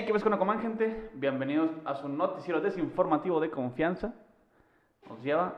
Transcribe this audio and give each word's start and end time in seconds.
Hey, 0.00 0.04
¿qué 0.06 0.12
ves 0.12 0.22
con 0.22 0.32
Aquaman, 0.32 0.60
gente? 0.60 1.10
Bienvenidos 1.14 1.72
a 1.84 1.96
su 1.96 2.08
noticiero 2.08 2.60
desinformativo 2.60 3.40
de 3.40 3.50
confianza. 3.50 4.14
Nos 5.08 5.20
lleva 5.24 5.56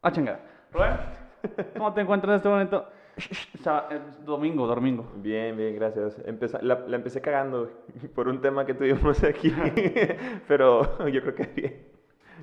a 0.00 0.10
chingar. 0.10 0.40
Rubén, 0.72 0.96
¿cómo 1.76 1.92
te 1.92 2.00
encuentras 2.00 2.30
en 2.30 2.36
este 2.36 2.48
momento? 2.48 2.88
Eh, 3.18 4.00
Domingo, 4.24 4.66
domingo. 4.66 5.12
Bien, 5.16 5.54
bien, 5.58 5.74
gracias. 5.74 6.18
Empeza- 6.24 6.62
la, 6.62 6.86
la 6.86 6.96
empecé 6.96 7.20
cagando 7.20 7.70
por 8.14 8.28
un 8.28 8.40
tema 8.40 8.64
que 8.64 8.72
tuvimos 8.72 9.22
aquí, 9.24 9.54
pero 10.48 11.06
yo 11.08 11.20
creo 11.20 11.34
que 11.34 11.46
bien. 11.54 11.86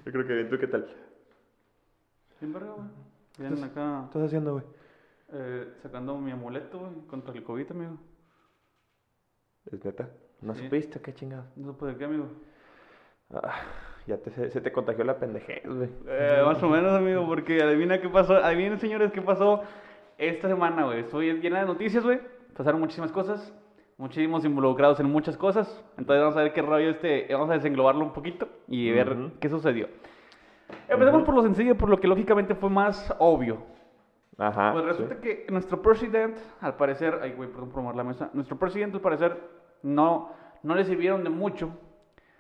Yo 0.06 0.12
creo 0.12 0.28
que 0.28 0.34
bien. 0.36 0.50
¿Tú 0.52 0.60
qué 0.60 0.68
tal? 0.68 0.88
Bien, 2.40 2.54
verga, 2.54 2.74
güey. 2.74 2.88
Bien, 3.40 3.64
acá 3.64 4.02
¿Qué 4.02 4.06
estás 4.06 4.22
haciendo, 4.28 4.52
güey? 4.54 4.66
eh, 5.34 5.74
sacando 5.82 6.16
mi 6.20 6.30
amuleto, 6.30 6.78
güey, 6.78 6.94
contra 7.08 7.34
el 7.34 7.44
COVID, 7.44 7.72
amigo. 7.72 7.98
¿Es 9.72 9.84
neta? 9.84 10.10
¿No 10.42 10.54
Sí. 10.54 10.64
supiste? 10.64 11.02
¿Qué 11.02 11.14
chingado? 11.14 11.46
No 11.56 11.68
supe 11.74 11.88
de 11.88 11.98
qué, 11.98 12.06
amigo. 12.06 12.28
Ah, 13.34 13.56
ya 14.06 14.18
te, 14.18 14.30
se, 14.32 14.50
se 14.50 14.62
te 14.62 14.72
contagió 14.72 15.04
la 15.04 15.18
pendejez, 15.20 15.64
güey. 15.66 15.90
Eh, 16.08 16.42
más 16.46 16.62
o 16.64 16.70
menos, 16.70 16.94
amigo, 16.94 17.26
porque 17.28 17.62
adivina 17.62 18.00
qué 18.00 18.08
pasó. 18.10 18.36
Adivinen, 18.36 18.80
señores, 18.80 19.12
qué 19.12 19.22
pasó 19.22 19.62
esta 20.18 20.48
semana, 20.48 20.86
güey. 20.86 21.00
Estoy 21.02 21.34
llena 21.42 21.60
de 21.62 21.66
noticias, 21.66 22.04
güey. 22.04 22.20
Pasaron 22.56 22.80
muchísimas 22.80 23.12
cosas. 23.12 23.54
Muchísimos 23.98 24.46
involucrados 24.46 25.00
en 25.00 25.08
muchas 25.12 25.36
cosas. 25.38 25.68
Entonces 25.98 26.22
vamos 26.22 26.38
a 26.38 26.44
ver 26.44 26.54
qué 26.54 26.62
rollo 26.62 26.92
este. 26.92 27.28
Vamos 27.32 27.50
a 27.50 27.54
desenglobarlo 27.54 28.06
un 28.06 28.14
poquito 28.14 28.48
y 28.68 28.92
ver 28.92 29.10
Ujú. 29.12 29.32
qué 29.40 29.50
sucedió. 29.50 29.88
Empecemos 30.88 31.22
Ujú. 31.22 31.26
por 31.26 31.36
lo 31.36 31.42
sencillo, 31.42 31.76
por 31.76 31.90
lo 31.90 32.00
que 32.00 32.08
lógicamente 32.08 32.54
fue 32.54 32.70
más 32.70 33.14
obvio. 33.20 33.58
Ajá. 34.38 34.72
Pues 34.72 34.84
sí. 34.84 34.90
resulta 34.90 35.20
que 35.20 35.48
nuestro 35.50 35.82
presidente, 35.82 36.40
al 36.62 36.76
parecer, 36.76 37.18
ay 37.24 37.32
güey, 37.34 37.50
perdón 37.50 37.72
por 37.72 37.82
mover 37.82 37.96
la 37.96 38.04
mesa, 38.04 38.30
nuestro 38.34 38.58
presidente 38.60 38.98
al 38.98 39.02
parecer 39.02 39.36
no, 39.88 40.32
no 40.64 40.76
le 40.76 40.86
sirvieron 40.86 41.24
de 41.24 41.30
mucho 41.30 41.72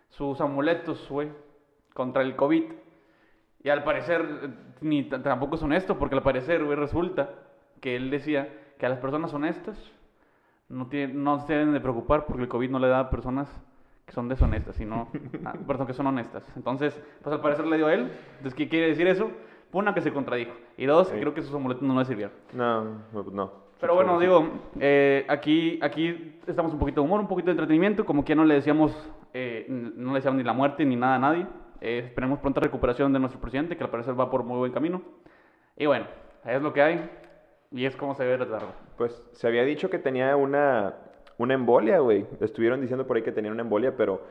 sus 0.10 0.40
amuletos, 0.42 1.08
güey, 1.10 1.32
contra 1.94 2.22
el 2.22 2.36
COVID. 2.36 2.64
Y 3.64 3.70
al 3.70 3.84
parecer 3.84 4.50
ni 4.82 5.04
tampoco 5.04 5.56
es 5.56 5.64
honesto, 5.64 5.98
porque 5.98 6.16
al 6.16 6.24
parecer, 6.24 6.64
güey, 6.64 6.78
resulta 6.78 7.30
que 7.82 7.96
él 7.96 8.10
decía 8.10 8.54
que 8.78 8.86
a 8.86 8.90
las 8.90 9.00
personas 9.00 9.34
honestas 9.34 9.78
no, 10.70 10.88
tienen, 10.88 11.24
no 11.24 11.40
se 11.40 11.54
deben 11.54 11.74
de 11.74 11.80
preocupar 11.80 12.26
porque 12.26 12.44
el 12.44 12.50
COVID 12.50 12.70
no 12.70 12.80
le 12.80 12.88
da 12.88 13.00
a 13.00 13.10
personas 13.10 13.50
que 14.06 14.12
son 14.12 14.30
deshonestas, 14.30 14.76
sino 14.76 15.10
a 15.46 15.54
personas 15.68 15.88
que 15.88 15.94
son 15.94 16.08
honestas. 16.08 16.46
Entonces, 16.56 17.02
pues 17.22 17.34
al 17.34 17.42
parecer 17.42 17.66
le 17.66 17.78
dio 17.78 17.88
a 17.88 17.94
él. 17.94 18.12
Entonces, 18.38 18.54
¿qué 18.56 18.70
quiere 18.70 18.88
decir 18.88 19.08
eso? 19.08 19.32
Una, 19.74 19.94
que 19.94 20.02
se 20.02 20.14
contradijo. 20.14 20.54
Y 20.78 20.86
dos, 20.86 21.10
que 21.10 21.20
creo 21.20 21.34
que 21.34 21.42
sus 21.42 21.54
amuletos 21.54 21.84
no 21.84 21.98
le 22.00 22.06
sirvieron. 22.06 22.34
No, 22.54 22.84
no, 23.12 23.24
no. 23.32 23.67
Pero 23.80 23.94
bueno, 23.94 24.20
digo, 24.20 24.48
eh, 24.80 25.24
aquí, 25.28 25.80
aquí 25.84 26.40
estamos 26.48 26.74
un 26.74 26.80
poquito 26.80 27.02
de 27.02 27.06
humor, 27.06 27.20
un 27.20 27.28
poquito 27.28 27.48
de 27.48 27.52
entretenimiento, 27.52 28.06
como 28.06 28.26
que 28.26 28.30
ya 28.30 28.36
no 28.36 28.46
le 28.46 28.56
decíamos, 28.56 28.92
eh, 29.34 29.66
no 29.70 30.14
le 30.14 30.16
decíamos 30.16 30.38
ni 30.40 30.44
la 30.44 30.54
muerte 30.54 30.84
ni 30.84 30.96
nada 30.96 31.16
a 31.16 31.20
nadie. 31.20 31.46
Eh, 31.82 32.02
esperemos 32.06 32.40
pronta 32.40 32.60
recuperación 32.60 33.14
de 33.14 33.20
nuestro 33.20 33.40
presidente, 33.40 33.78
que 33.78 33.84
al 33.84 33.92
parecer 33.92 34.20
va 34.20 34.32
por 34.32 34.44
muy 34.44 34.58
buen 34.58 34.72
camino. 34.72 35.04
Y 35.78 35.86
bueno, 35.86 36.08
es 36.44 36.62
lo 36.62 36.74
que 36.74 36.82
hay 36.82 37.10
y 37.72 37.86
es 37.86 37.96
como 37.96 38.16
se 38.16 38.24
debe 38.24 38.46
tratar. 38.46 38.68
Pues 38.98 39.24
se 39.34 39.48
había 39.48 39.64
dicho 39.64 39.92
que 39.92 40.00
tenía 40.00 40.36
una, 40.36 40.96
una 41.38 41.54
embolia, 41.54 42.00
güey. 42.00 42.26
Estuvieron 42.40 42.82
diciendo 42.82 43.06
por 43.06 43.18
ahí 43.18 43.24
que 43.24 43.32
tenía 43.32 43.52
una 43.52 43.62
embolia, 43.62 43.96
pero 43.96 44.22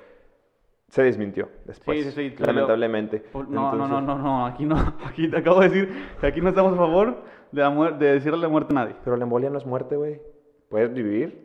se 0.88 1.02
desmintió 1.02 1.48
después. 1.64 2.04
Sí, 2.04 2.10
sí, 2.12 2.30
sí, 2.30 2.36
lo- 2.38 2.46
Lamentablemente. 2.46 3.24
No, 3.34 3.74
no, 3.74 3.86
no, 3.88 4.00
no, 4.00 4.16
no, 4.18 4.46
aquí 4.46 4.64
no, 4.64 4.76
aquí 5.06 5.28
te 5.28 5.38
acabo 5.38 5.60
de 5.60 5.68
decir 5.68 6.06
que 6.20 6.26
aquí 6.26 6.40
no 6.40 6.48
estamos 6.50 6.72
a 6.72 6.76
favor 6.76 7.22
de, 7.52 7.60
la 7.62 7.70
muer- 7.70 7.96
de 7.98 8.12
decirle 8.14 8.38
la 8.38 8.48
muerte 8.48 8.72
a 8.72 8.76
nadie. 8.76 8.94
Pero 9.04 9.16
la 9.16 9.24
embolia 9.24 9.50
no 9.50 9.58
es 9.58 9.66
muerte, 9.66 9.96
güey. 9.96 10.20
Puedes 10.68 10.92
vivir. 10.92 11.44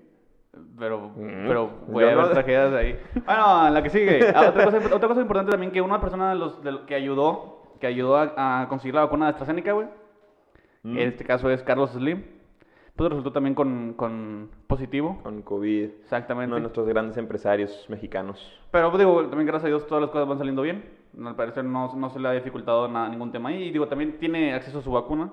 Pero, 0.78 1.10
Mm. 1.16 1.48
pero 1.48 1.70
voy 1.88 2.04
a 2.04 2.14
no- 2.14 2.22
haber 2.22 2.34
tragedias 2.34 2.74
ahí. 2.74 3.00
Bueno, 3.26 3.70
la 3.70 3.82
que 3.84 3.90
sigue. 3.90 4.20
Ah, 4.36 4.50
otra, 4.50 4.66
cosa, 4.66 4.78
otra 4.96 5.08
cosa 5.08 5.22
importante 5.22 5.52
también 5.52 5.72
que 5.72 5.82
una 5.82 6.00
persona 6.02 6.30
de 6.32 6.36
los, 6.36 6.62
de 6.64 6.80
que 6.86 6.96
ayudó, 6.96 7.76
que 7.80 7.88
ayudó 7.88 8.18
a, 8.18 8.62
a 8.64 8.68
conseguir 8.68 8.96
la 8.96 9.02
vacuna 9.02 9.26
de 9.26 9.30
AstraZeneca, 9.32 9.72
güey. 9.74 9.88
Mm. 10.84 10.98
En 10.98 11.08
este 11.08 11.24
caso 11.24 11.50
es 11.50 11.64
Carlos 11.64 11.92
Slim. 11.92 12.24
Pues 12.96 13.10
resultó 13.10 13.32
también 13.32 13.56
con, 13.56 13.94
con 13.94 14.50
positivo. 14.68 15.20
Con 15.24 15.42
COVID. 15.42 15.90
Exactamente. 16.04 16.48
Uno 16.48 16.56
de 16.56 16.62
nuestros 16.62 16.88
grandes 16.88 17.18
empresarios 17.18 17.86
mexicanos. 17.90 18.60
Pero 18.72 18.96
digo, 18.98 19.22
también 19.28 19.48
gracias 19.48 19.66
a 19.66 19.68
Dios 19.70 19.88
todas 19.88 20.02
las 20.02 20.12
cosas 20.12 20.28
van 20.28 20.38
saliendo 20.38 20.62
bien. 20.62 20.84
Al 21.26 21.36
parecer 21.36 21.64
no, 21.64 21.94
no 21.94 22.10
se 22.10 22.20
le 22.20 22.28
ha 22.28 22.32
dificultado 22.32 22.88
nada, 22.88 23.10
ningún 23.10 23.32
tema 23.32 23.50
ahí. 23.50 23.64
Y 23.64 23.72
digo, 23.72 23.88
también 23.88 24.18
tiene 24.18 24.54
acceso 24.54 24.80
a 24.80 24.82
su 24.82 24.92
vacuna. 24.92 25.32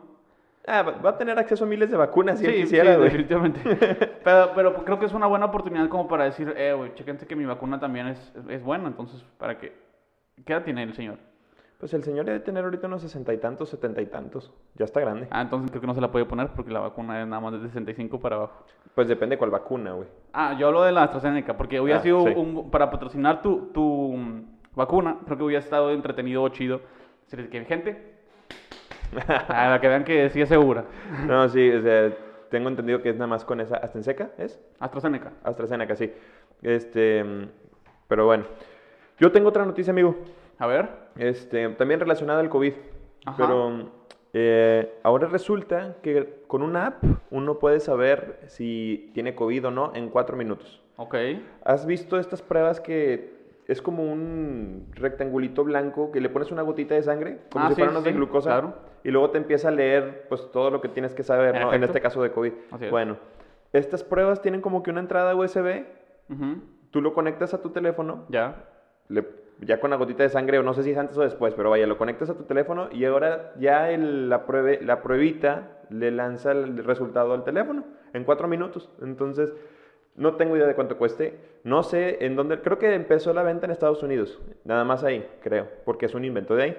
Ah, 0.67 0.83
va 0.83 1.11
a 1.11 1.17
tener 1.17 1.39
acceso 1.39 1.65
a 1.65 1.67
miles 1.67 1.91
de 1.91 1.97
vacunas 1.97 2.39
si 2.39 2.45
él 2.45 2.57
quisiera, 2.57 2.93
sí, 2.93 2.97
güey. 2.99 3.09
definitivamente. 3.09 3.61
pero, 4.25 4.53
pero 4.55 4.85
creo 4.85 4.99
que 4.99 5.07
es 5.07 5.15
una 5.15 5.27
buena 5.27 5.47
oportunidad 5.47 5.89
como 5.89 6.07
para 6.07 6.25
decir, 6.25 6.53
eh, 6.57 6.75
güey, 6.75 6.95
chequense 6.95 7.27
que 7.27 7.35
mi 7.35 7.47
vacuna 7.47 7.81
también 7.81 8.09
es, 8.09 8.33
es 8.51 8.63
buena. 8.63 8.89
Entonces, 8.89 9.25
¿para 9.39 9.59
qué? 9.59 9.73
¿Qué 10.45 10.53
edad 10.53 10.65
tiene 10.65 10.83
el 10.83 10.93
señor? 10.93 11.19
Pues 11.79 11.95
el 11.95 12.03
señor 12.03 12.25
debe 12.27 12.41
tener 12.41 12.65
ahorita 12.65 12.89
unos 12.89 13.03
sesenta 13.03 13.33
y 13.33 13.39
tantos, 13.39 13.69
setenta 13.69 14.03
y 14.03 14.07
tantos. 14.07 14.53
Ya 14.75 14.85
está 14.85 14.99
grande. 14.99 15.29
Ah, 15.31 15.43
entonces 15.43 15.71
creo 15.71 15.81
que 15.81 15.87
no 15.87 15.95
se 15.95 16.01
la 16.01 16.11
puede 16.11 16.25
poner 16.25 16.49
porque 16.49 16.73
la 16.73 16.81
vacuna 16.81 17.23
es 17.23 17.29
nada 17.29 17.41
más 17.41 17.53
de 17.53 17.61
65 17.61 18.19
para 18.19 18.35
abajo. 18.35 18.65
Pues 18.97 19.07
depende 19.07 19.39
cuál 19.39 19.51
vacuna, 19.51 19.93
güey. 19.93 20.09
Ah, 20.33 20.57
yo 20.59 20.67
hablo 20.67 20.83
de 20.83 20.91
la 20.91 21.05
AstraZeneca, 21.05 21.57
porque 21.57 21.81
hubiera 21.81 22.01
Ah, 22.01 22.03
sido 22.03 22.27
sí. 22.27 22.33
un, 22.37 22.69
para 22.73 22.91
patrocinar 22.91 23.43
tu, 23.43 23.67
tu 23.73 23.83
mm, 24.17 24.43
vacuna, 24.75 25.19
creo 25.25 25.39
que 25.39 25.45
hubiera 25.45 25.63
estado 25.63 25.93
entretenido 25.93 26.43
o 26.43 26.49
chido. 26.49 26.81
Decirles 27.27 27.49
que, 27.49 27.65
gente, 27.65 28.15
para 29.47 29.81
que 29.81 29.87
vean 29.87 30.03
que 30.03 30.31
sí 30.31 30.41
es 30.41 30.49
segura. 30.49 30.85
No, 31.29 31.49
sí, 31.49 31.71
o 31.71 31.81
sea, 31.81 32.13
tengo 32.51 32.69
entendido 32.71 33.01
que 33.03 33.11
es 33.11 33.15
nada 33.17 33.29
más 33.29 33.45
con 33.45 33.61
esa 33.61 33.77
AstraZeneca, 33.77 34.31
¿es? 34.39 34.61
AstraZeneca. 34.81 35.33
AstraZeneca, 35.45 35.95
sí. 35.95 36.13
Este, 36.61 37.23
mm, 37.23 37.49
pero 38.09 38.27
bueno. 38.27 38.47
Yo 39.21 39.31
tengo 39.31 39.49
otra 39.49 39.65
noticia, 39.65 39.93
amigo. 39.93 40.17
A 40.59 40.67
ver. 40.67 40.89
Este, 41.17 41.69
también 41.71 42.01
relacionada 42.01 42.41
al 42.41 42.49
COVID. 42.49 42.73
Ajá. 43.27 43.37
Pero 43.37 43.91
eh, 44.33 44.99
ahora 45.03 45.27
resulta 45.29 45.97
que 46.03 46.43
con 46.47 46.63
una 46.63 46.87
app 46.87 47.05
uno 47.31 47.59
puede 47.59 47.81
saber 47.81 48.41
si 48.47 49.11
tiene 49.15 49.35
COVID 49.35 49.67
o 49.67 49.71
no 49.71 49.93
en 49.95 50.09
cuatro 50.09 50.37
minutos. 50.37 50.83
Ok. 50.97 51.15
¿Has 51.65 51.87
visto 51.87 52.19
estas 52.19 52.43
pruebas 52.43 52.81
que 52.81 53.37
es 53.69 53.83
como 53.83 54.03
un 54.03 54.89
rectangulito 54.95 55.63
blanco 55.63 56.11
que 56.11 56.21
le 56.21 56.31
pones 56.31 56.51
una 56.51 56.63
gotita 56.63 56.95
de 56.95 57.03
sangre, 57.03 57.39
como 57.53 57.67
Ah, 57.67 57.69
si 57.69 57.75
sí, 57.75 57.83
fueran 57.83 57.99
sí, 58.03 58.05
de 58.09 58.13
glucosa, 58.17 58.51
claro. 58.51 58.75
y 59.05 59.11
luego 59.11 59.31
te 59.31 59.37
empieza 59.39 59.69
a 59.69 59.71
leer 59.71 60.25
pues 60.31 60.51
todo 60.51 60.71
lo 60.71 60.81
que 60.81 60.89
tienes 60.89 61.15
que 61.15 61.23
saber, 61.23 61.61
¿no? 61.61 61.73
En 61.75 61.85
este 61.85 62.01
caso 62.01 62.23
de 62.23 62.33
COVID. 62.33 62.53
Es. 62.81 62.91
Bueno, 62.91 63.19
estas 63.75 64.03
pruebas 64.03 64.41
tienen 64.41 64.63
como 64.63 64.83
que 64.83 64.91
una 64.91 65.01
entrada 65.01 65.35
USB, 65.37 65.85
Ujú. 66.31 66.63
tú 66.91 67.03
lo 67.03 67.13
conectas 67.13 67.53
a 67.53 67.61
tu 67.61 67.69
teléfono, 67.69 68.25
Ya. 68.31 68.65
le- 69.09 69.27
ya 69.61 69.81
con 69.81 69.91
la 69.91 69.97
gotita 69.97 70.23
de 70.23 70.29
sangre, 70.29 70.59
o 70.59 70.63
no 70.63 70.75
sé 70.75 70.83
si 70.83 70.91
es 70.93 70.99
antes 70.99 71.17
o 71.19 71.23
después, 71.23 71.55
pero 71.55 71.71
vaya, 71.71 71.87
lo 71.87 71.99
conectas 71.99 72.31
a 72.31 72.37
tu 72.37 72.45
teléfono 72.45 72.89
y 72.93 73.05
ahora 73.05 73.53
ya 73.59 73.91
el- 73.91 74.29
la, 74.29 74.47
pruebe, 74.47 74.81
la 74.83 75.03
pruebita 75.03 75.79
le 75.91 76.11
lanza 76.11 76.53
el 76.53 76.85
resultado 76.85 77.33
al 77.35 77.45
teléfono 77.45 77.85
en 78.13 78.25
cuatro 78.25 78.47
minutos. 78.49 78.91
Entonces, 79.03 79.55
no 80.17 80.35
tengo 80.35 80.57
idea 80.57 80.67
de 80.67 80.75
cuánto 80.75 80.97
cueste. 80.99 81.39
No 81.65 81.83
sé 81.83 82.25
en 82.25 82.35
dónde. 82.37 82.61
Creo 82.61 82.79
que 82.79 82.93
empezó 82.95 83.33
la 83.33 83.43
venta 83.43 83.67
en 83.67 83.73
Estados 83.73 84.03
Unidos. 84.03 84.41
Nada 84.65 84.85
más 84.85 85.05
ahí, 85.05 85.25
creo. 85.43 85.69
Porque 85.85 86.07
es 86.07 86.15
un 86.15 86.25
invento 86.25 86.57
de 86.57 86.63
ahí. 86.65 86.77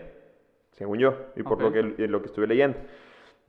Según 0.72 1.00
yo. 1.00 1.16
Y 1.36 1.44
por 1.44 1.62
lo, 1.62 1.72
que, 1.72 2.08
lo 2.08 2.22
que 2.22 2.28
estuve 2.28 2.48
leyendo. 2.48 2.78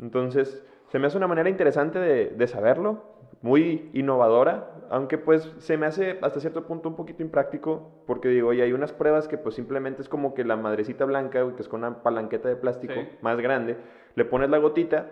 Entonces, 0.01 0.65
se 0.91 0.99
me 0.99 1.07
hace 1.07 1.17
una 1.17 1.27
manera 1.27 1.49
interesante 1.49 1.99
de, 1.99 2.27
de 2.31 2.47
saberlo. 2.47 3.19
Muy 3.43 3.89
innovadora. 3.95 4.71
Aunque 4.91 5.17
pues 5.17 5.51
se 5.59 5.77
me 5.79 5.87
hace 5.87 6.19
hasta 6.21 6.41
cierto 6.41 6.67
punto 6.67 6.89
un 6.91 6.97
poquito 6.97 7.23
impráctico. 7.23 8.03
Porque 8.07 8.29
digo, 8.29 8.53
y 8.53 8.61
hay 8.61 8.73
unas 8.73 8.93
pruebas 8.93 9.29
que 9.29 9.39
pues 9.39 9.55
simplemente 9.55 10.03
es 10.03 10.09
como 10.09 10.35
que 10.35 10.45
la 10.45 10.57
madrecita 10.57 11.05
blanca, 11.07 11.41
que 11.57 11.63
es 11.63 11.69
con 11.69 11.81
una 11.85 12.03
palanqueta 12.03 12.49
de 12.49 12.57
plástico 12.57 12.95
Sí. 12.95 13.09
más 13.23 13.41
grande. 13.41 13.77
Le 14.15 14.25
pones 14.25 14.51
la 14.51 14.59
gotita. 14.59 15.07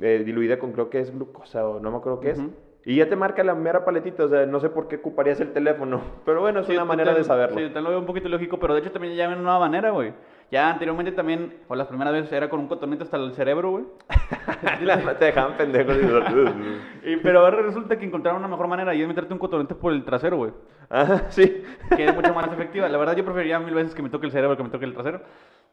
eh, 0.00 0.22
diluida 0.24 0.58
con 0.60 0.70
creo 0.72 0.88
que 0.88 1.00
es 1.00 1.12
glucosa 1.12 1.66
o 1.66 1.80
no 1.80 1.90
me 1.90 1.96
acuerdo 1.96 2.20
qué 2.20 2.30
es. 2.30 2.40
Y 2.84 2.94
ya 2.96 3.08
te 3.08 3.16
marca 3.16 3.42
la 3.42 3.54
mera 3.56 3.84
paletita, 3.84 4.24
o 4.24 4.28
sea, 4.28 4.46
no 4.46 4.60
sé 4.60 4.68
por 4.70 4.86
qué 4.86 4.96
ocuparías 4.96 5.40
el 5.40 5.52
teléfono. 5.52 6.00
Pero 6.24 6.40
bueno, 6.40 6.60
es 6.60 6.66
Sí, 6.66 6.72
una 6.74 6.84
manera 6.84 7.12
te- 7.12 7.18
de 7.18 7.24
saberlo. 7.24 7.58
Sí, 7.58 7.68
te 7.72 7.80
lo 7.80 7.90
veo 7.90 7.98
un 7.98 8.06
poquito 8.06 8.28
lógico, 8.28 8.58
pero 8.60 8.74
de 8.74 8.80
hecho 8.80 8.92
también 8.92 9.14
ya 9.16 9.26
ven 9.26 9.38
una 9.38 9.44
nueva 9.50 9.58
manera, 9.58 9.90
güey. 9.90 10.12
Ya 10.50 10.70
anteriormente 10.70 11.12
también, 11.12 11.58
o 11.68 11.74
las 11.74 11.88
primeras 11.88 12.12
veces 12.14 12.32
era 12.32 12.48
con 12.48 12.60
un 12.60 12.68
cotonete 12.68 13.04
hasta 13.04 13.18
el 13.18 13.34
cerebro, 13.34 13.70
güey. 13.70 13.84
te 15.18 15.24
dejaban 15.26 15.56
pendejos. 15.58 15.96
Y- 17.04 17.16
pero 17.18 17.40
ahora 17.40 17.60
resulta 17.62 17.98
que 17.98 18.06
encontraron 18.06 18.40
una 18.40 18.48
mejor 18.48 18.66
manera 18.66 18.94
y 18.94 19.02
es 19.02 19.08
meterte 19.08 19.32
un 19.32 19.38
cotonete 19.38 19.74
por 19.74 19.92
el 19.92 20.04
trasero, 20.04 20.38
güey. 20.38 20.52
Ajá, 20.88 21.24
sí. 21.30 21.62
Que 21.94 22.06
es 22.06 22.14
mucho 22.14 22.32
más 22.32 22.50
efectiva. 22.50 22.88
La 22.88 22.96
verdad 22.96 23.14
yo 23.14 23.24
preferiría 23.24 23.58
mil 23.58 23.74
veces 23.74 23.94
que 23.94 24.02
me 24.02 24.08
toque 24.08 24.26
el 24.26 24.32
cerebro 24.32 24.56
que 24.56 24.62
me 24.62 24.70
toque 24.70 24.86
el 24.86 24.94
trasero. 24.94 25.20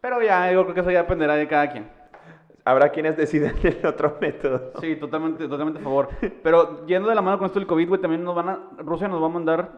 Pero 0.02 0.22
ya, 0.22 0.52
yo 0.52 0.64
creo 0.64 0.74
que 0.74 0.82
eso 0.82 0.92
ya 0.92 1.04
dependerá 1.04 1.36
de 1.36 1.48
cada 1.48 1.72
quien. 1.72 1.90
Habrá 2.66 2.90
quienes 2.90 3.16
deciden 3.16 3.56
el 3.64 3.86
otro 3.86 4.18
método. 4.20 4.74
Sí, 4.82 4.96
totalmente, 4.98 5.48
totalmente 5.48 5.80
a 5.80 5.84
favor. 5.84 6.10
Pero 6.44 6.86
yendo 6.86 7.08
de 7.08 7.16
la 7.16 7.22
mano 7.22 7.38
con 7.38 7.46
esto 7.46 7.60
del 7.60 7.68
COVID, 7.68 7.88
güey, 7.88 8.02
también 8.02 8.24
nos 8.24 8.36
van 8.36 8.50
a, 8.50 8.60
Rusia 8.80 9.08
nos 9.08 9.22
va 9.22 9.28
a 9.28 9.30
mandar, 9.30 9.70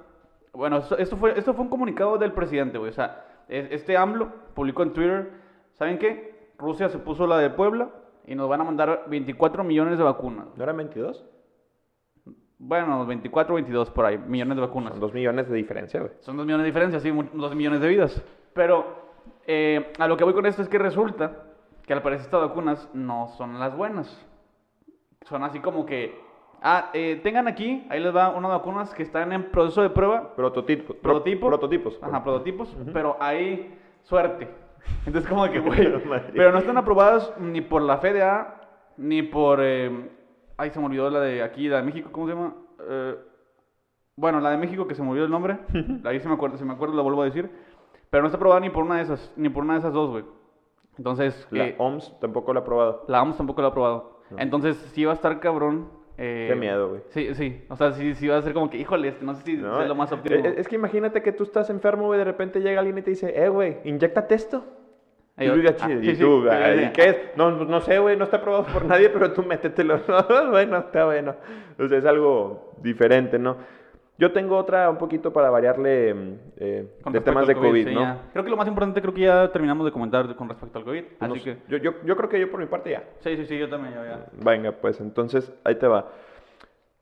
bueno, 0.54 0.78
esto, 0.78 0.98
esto 0.98 1.18
fue, 1.18 1.38
esto 1.38 1.54
fue 1.54 1.64
un 1.66 1.70
comunicado 1.70 2.18
del 2.18 2.32
presidente, 2.32 2.78
güey, 2.78 2.90
o 2.92 2.94
sea, 2.94 3.26
este 3.50 3.96
AMLO 3.98 4.32
publicó 4.54 4.84
en 4.84 4.94
Twitter, 4.94 5.32
¿saben 5.74 5.98
qué? 5.98 6.52
Rusia 6.58 6.90
se 6.90 6.98
puso 7.00 7.28
la 7.28 7.38
de 7.38 7.50
Puebla 7.50 7.90
y 8.26 8.36
nos 8.36 8.50
van 8.50 8.62
a 8.62 8.64
mandar 8.64 9.06
24 9.08 9.64
millones 9.64 9.98
de 9.98 10.04
vacunas. 10.04 10.48
¿No 10.56 10.64
eran 10.64 10.78
22? 10.78 11.26
bueno, 12.60 13.06
24 13.06 13.54
o 13.54 13.56
22 13.56 13.92
por 13.92 14.06
ahí, 14.06 14.18
millones 14.18 14.56
de 14.56 14.62
vacunas. 14.62 14.92
Son 14.94 15.00
dos 15.00 15.14
millones 15.14 15.48
de 15.48 15.56
diferencia, 15.56 16.00
güey. 16.00 16.12
Son 16.22 16.36
dos 16.36 16.46
millones 16.46 16.64
de 16.64 16.68
diferencia, 16.72 17.00
sí, 17.00 17.12
mu- 17.12 17.24
dos 17.34 17.54
millones 17.56 17.82
de 17.82 17.88
vidas. 17.88 18.24
Pero 18.54 18.86
eh, 19.46 19.94
a 20.00 20.08
lo 20.08 20.18
que 20.18 20.24
voy 20.24 20.34
con 20.34 20.46
esto 20.48 20.64
es 20.64 20.68
que 20.70 20.80
resulta 20.80 21.44
que 21.86 21.94
al 21.94 22.02
parecer 22.02 22.26
estas 22.26 22.42
vacunas 22.42 22.90
no 22.94 23.28
son 23.38 23.60
las 23.60 23.78
buenas. 23.78 24.26
Son 25.28 25.44
así 25.44 25.60
como 25.60 25.86
que, 25.86 26.20
ah, 26.70 26.90
eh, 26.94 27.20
tengan 27.24 27.48
aquí, 27.48 27.86
ahí 27.90 28.00
les 28.00 28.16
va 28.16 28.30
unas 28.30 28.52
vacunas 28.52 28.94
que 28.94 29.04
están 29.04 29.32
en 29.32 29.52
proceso 29.52 29.82
de 29.82 29.90
prueba, 29.90 30.36
Prototipos. 30.36 30.86
pro- 30.98 31.02
prototipo. 31.02 31.48
prototipos. 31.48 32.00
Ajá, 32.02 32.24
prototipos, 32.24 32.76
pero 32.94 33.16
hay 33.20 33.78
suerte. 34.04 34.48
Entonces 35.06 35.30
como 35.30 35.46
que, 35.50 35.60
güey, 35.60 35.80
pero 36.34 36.52
no 36.52 36.58
están 36.60 36.78
aprobadas 36.78 37.34
ni 37.40 37.62
por 37.62 37.82
la 37.82 37.98
FDA, 37.98 38.56
ni 38.98 39.22
por, 39.24 39.60
eh, 39.62 40.10
ay, 40.58 40.70
se 40.72 40.80
me 40.80 40.86
olvidó 40.88 41.10
la 41.10 41.20
de 41.22 41.44
aquí, 41.44 41.68
la 41.68 41.78
de 41.78 41.84
México, 41.84 42.10
¿cómo 42.12 42.28
se 42.28 42.34
llama? 42.34 42.54
Eh, 42.88 43.16
bueno, 44.16 44.40
la 44.40 44.50
de 44.52 44.58
México 44.58 44.88
que 44.88 44.96
se 44.96 45.04
me 45.04 45.10
olvidó 45.10 45.26
el 45.26 45.32
nombre, 45.32 45.60
ahí 46.06 46.20
se 46.20 46.28
me 46.28 46.34
acuerdo, 46.34 46.58
si 46.58 46.64
me 46.66 46.74
acuerdo 46.74 46.96
lo 46.96 47.04
vuelvo 47.04 47.22
a 47.22 47.26
decir, 47.26 47.50
pero 48.10 48.22
no 48.24 48.28
está 48.28 48.38
aprobada 48.38 48.60
ni 48.62 48.70
por 48.70 48.84
una 48.84 48.96
de 48.98 49.04
esas, 49.04 49.32
ni 49.36 49.50
por 49.50 49.64
una 49.64 49.74
de 49.74 49.80
esas 49.80 49.94
dos, 49.94 50.10
güey. 50.10 50.26
Entonces, 50.98 51.48
La 51.52 51.66
eh, 51.68 51.76
OMS 51.78 52.18
tampoco 52.20 52.52
lo 52.54 52.60
ha 52.60 52.64
aprobado. 52.64 53.04
la 53.08 53.22
OMS 53.22 53.38
tampoco 53.38 53.62
la 53.62 53.68
ha 53.68 53.72
aprobado. 53.72 54.22
No. 54.32 54.40
Entonces, 54.40 54.76
sí 54.94 55.06
va 55.06 55.12
a 55.12 55.16
estar 55.16 55.40
cabrón. 55.40 55.90
Eh, 56.18 56.48
Qué 56.50 56.56
miedo, 56.56 56.90
güey. 56.90 57.02
Sí, 57.10 57.34
sí. 57.36 57.64
O 57.70 57.76
sea, 57.76 57.92
sí, 57.94 58.16
sí 58.16 58.28
va 58.28 58.38
a 58.38 58.42
ser 58.42 58.54
como 58.54 58.70
que, 58.70 58.78
híjole, 58.78 59.14
no 59.22 59.36
sé 59.36 59.44
si 59.44 59.58
¿no? 59.58 59.82
es 59.82 59.88
lo 59.88 59.96
más 59.96 60.12
óptimo. 60.12 60.36
Eh, 60.46 60.56
Es 60.58 60.68
que 60.68 60.76
imagínate 60.76 61.22
que 61.22 61.32
tú 61.32 61.44
estás 61.44 61.70
enfermo, 61.70 62.06
güey, 62.06 62.18
de 62.18 62.26
repente 62.26 62.60
llega 62.60 62.80
alguien 62.80 62.98
y 62.98 63.02
te 63.04 63.12
dice, 63.12 63.34
eh, 63.36 63.50
güey, 63.50 63.78
inyectate 63.84 64.36
esto. 64.36 64.64
Y, 65.40 65.46
ah, 65.46 65.54
sí, 65.78 65.92
y 66.02 66.16
sí, 66.16 66.22
tú, 66.22 66.42
sí, 66.42 66.50
"Ay, 66.50 66.80
sí, 66.80 66.86
sí. 66.86 66.92
¿qué 66.94 67.10
es? 67.10 67.18
No, 67.36 67.52
no 67.52 67.80
sé, 67.82 68.00
güey, 68.00 68.18
no 68.18 68.24
está 68.24 68.38
aprobado 68.38 68.66
por 68.74 68.86
nadie, 68.86 69.10
pero 69.10 69.32
tú 69.34 69.44
métetelo. 69.44 70.02
bueno, 70.50 70.80
está 70.80 71.06
bueno. 71.06 71.36
O 71.78 71.88
sea, 71.88 72.00
es 72.00 72.06
algo 72.06 72.72
diferente, 72.82 73.38
¿no? 73.38 73.58
Yo 74.20 74.32
tengo 74.32 74.58
otra 74.58 74.90
un 74.90 74.98
poquito 74.98 75.32
para 75.32 75.50
variarle 75.52 76.14
mm, 76.14 76.34
eh, 76.58 76.88
de 77.12 77.22
temas 77.22 77.46
de 77.46 77.54
COVID, 77.56 77.88
sí, 77.88 77.94
¿no? 77.94 78.02
ya. 78.02 78.22
Creo 78.34 78.44
que 78.44 78.50
lo 78.50 78.58
más 78.58 78.68
importante 78.68 79.00
creo 79.02 79.14
que 79.14 79.22
ya 79.22 79.52
terminamos 79.52 79.86
de 79.86 79.92
comentar 79.92 80.36
con 80.36 80.50
respecto 80.50 80.80
al 80.80 80.86
COVID. 80.86 81.04
Así 81.20 81.32
Unos- 81.32 81.44
que, 81.44 81.58
yo, 81.68 81.78
yo, 81.78 81.92
yo 82.04 82.16
creo 82.18 82.28
que 82.30 82.40
yo 82.40 82.50
por 82.50 82.60
mi 82.60 82.66
parte 82.66 82.90
ya. 82.92 83.04
sí, 83.20 83.36
sí, 83.38 83.46
sí, 83.46 83.58
yo 83.60 83.70
también, 83.70 83.94
yo 83.94 84.04
ya. 84.04 84.26
Venga, 84.34 84.72
pues 84.72 85.00
entonces 85.02 85.54
ahí 85.64 85.76
te 85.76 85.88
va. 85.88 86.08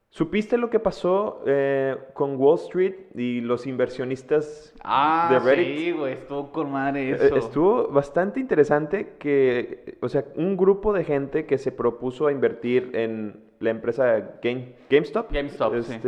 ¿Supiste 0.10 0.58
lo 0.58 0.70
que 0.70 0.80
pasó 0.80 1.42
eh, 1.46 1.98
con 2.14 2.38
Wall 2.38 2.56
Street 2.56 2.96
y 3.16 3.42
los 3.42 3.68
inversionistas 3.68 4.74
Ah, 4.82 5.28
de 5.30 5.40
Reddit? 5.40 5.78
sí, 5.78 5.92
güey, 5.92 6.14
estuvo 6.14 6.52
con 6.54 6.72
madre 6.72 7.10
Eh, 7.12 7.18
eso. 7.20 7.36
Estuvo 7.36 7.88
bastante 7.90 8.40
interesante 8.40 9.16
que, 9.20 9.98
o 10.02 10.08
sea, 10.08 10.24
un 10.36 10.56
grupo 10.56 10.94
de 10.94 11.04
gente 11.04 11.46
que 11.46 11.58
se 11.58 11.74
propuso 11.74 12.28
a 12.28 12.32
invertir 12.32 12.92
en 12.94 13.42
la 13.60 13.72
empresa 13.72 14.38
Game, 14.42 14.76
GameStop, 14.90 15.32
GameStop, 15.34 15.82
sí. 15.82 16.00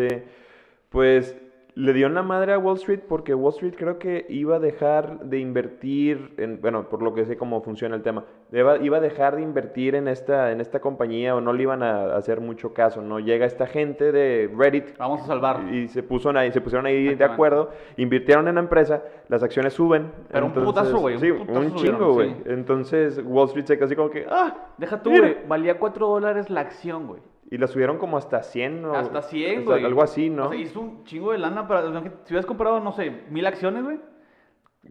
Pues 0.90 1.38
le 1.76 1.94
dio 1.94 2.10
la 2.10 2.24
madre 2.24 2.54
a 2.54 2.58
Wall 2.58 2.78
Street 2.78 3.02
porque 3.08 3.36
Wall 3.36 3.54
Street 3.54 3.76
creo 3.78 4.00
que 4.00 4.26
iba 4.30 4.56
a 4.56 4.60
dejar 4.60 5.20
de 5.20 5.38
invertir 5.38 6.34
en, 6.38 6.60
bueno, 6.60 6.90
por 6.90 7.04
lo 7.04 7.14
que 7.14 7.24
sé 7.26 7.38
cómo 7.38 7.62
funciona 7.62 7.96
el 7.96 8.02
tema, 8.02 8.24
iba, 8.52 8.80
iba 8.80 8.98
a 8.98 9.00
dejar 9.00 9.36
de 9.36 9.44
invertir 9.44 9.94
en 9.94 10.08
esta, 10.08 10.52
en 10.52 10.60
esta 10.60 10.80
compañía 10.80 11.36
o 11.36 11.42
no 11.42 11.54
le 11.54 11.62
iban 11.62 11.84
a 11.84 12.16
hacer 12.16 12.42
mucho 12.42 12.74
caso, 12.74 13.04
¿no? 13.04 13.20
Llega 13.20 13.46
esta 13.46 13.68
gente 13.68 14.12
de 14.12 14.50
Reddit 14.58 14.98
Vamos 14.98 15.22
a 15.22 15.26
salvar. 15.28 15.72
y 15.72 15.88
se, 15.88 16.02
puso 16.02 16.32
ahí, 16.32 16.52
se 16.52 16.62
pusieron 16.62 16.88
ahí 16.88 17.14
de 17.14 17.24
acuerdo, 17.24 17.70
invirtieron 17.98 18.48
en 18.48 18.56
la 18.56 18.62
empresa, 18.62 19.04
las 19.28 19.44
acciones 19.44 19.74
suben. 19.74 20.12
Pero 20.32 20.48
un 20.48 20.54
putazo, 20.54 20.98
güey, 20.98 21.14
un 21.14 21.22
Sí, 21.22 21.32
putazo 21.32 21.60
un 21.60 21.70
subieron, 21.78 22.00
chingo, 22.00 22.14
güey. 22.14 22.30
sí. 22.32 22.42
Entonces 22.48 23.22
Wall 23.24 23.46
Street 23.50 23.66
se 23.68 23.76
quedó 23.76 23.86
así 23.86 23.96
como 23.96 24.10
que, 24.10 24.26
ah, 24.28 24.72
Deja 24.80 25.00
tú, 25.04 25.12
güey, 25.12 25.38
valía 25.48 25.78
4 25.78 26.08
dólares 26.08 26.50
la 26.50 26.62
acción, 26.62 27.06
güey. 27.06 27.22
Y 27.50 27.58
la 27.58 27.68
subieron 27.68 27.98
como 27.98 28.18
hasta 28.18 28.44
100, 28.44 28.82
¿no? 28.82 28.94
Hasta 28.94 29.22
100, 29.22 29.52
O 29.52 29.62
sea, 29.62 29.72
güey. 29.74 29.86
Algo 29.86 30.04
así, 30.04 30.30
¿no? 30.30 30.48
O 30.48 30.50
sea, 30.50 30.60
hizo 30.60 30.82
un 30.82 31.04
chingo 31.06 31.32
de 31.32 31.38
lana 31.38 31.68
para... 31.68 31.82
o 31.86 31.92
sea, 31.92 32.02
Si 32.02 32.34
hubieras 32.34 32.46
comprado, 32.46 32.80
no 32.82 32.92
sé, 32.92 33.10
mil 33.30 33.46
acciones, 33.46 33.84
güey. 33.84 34.00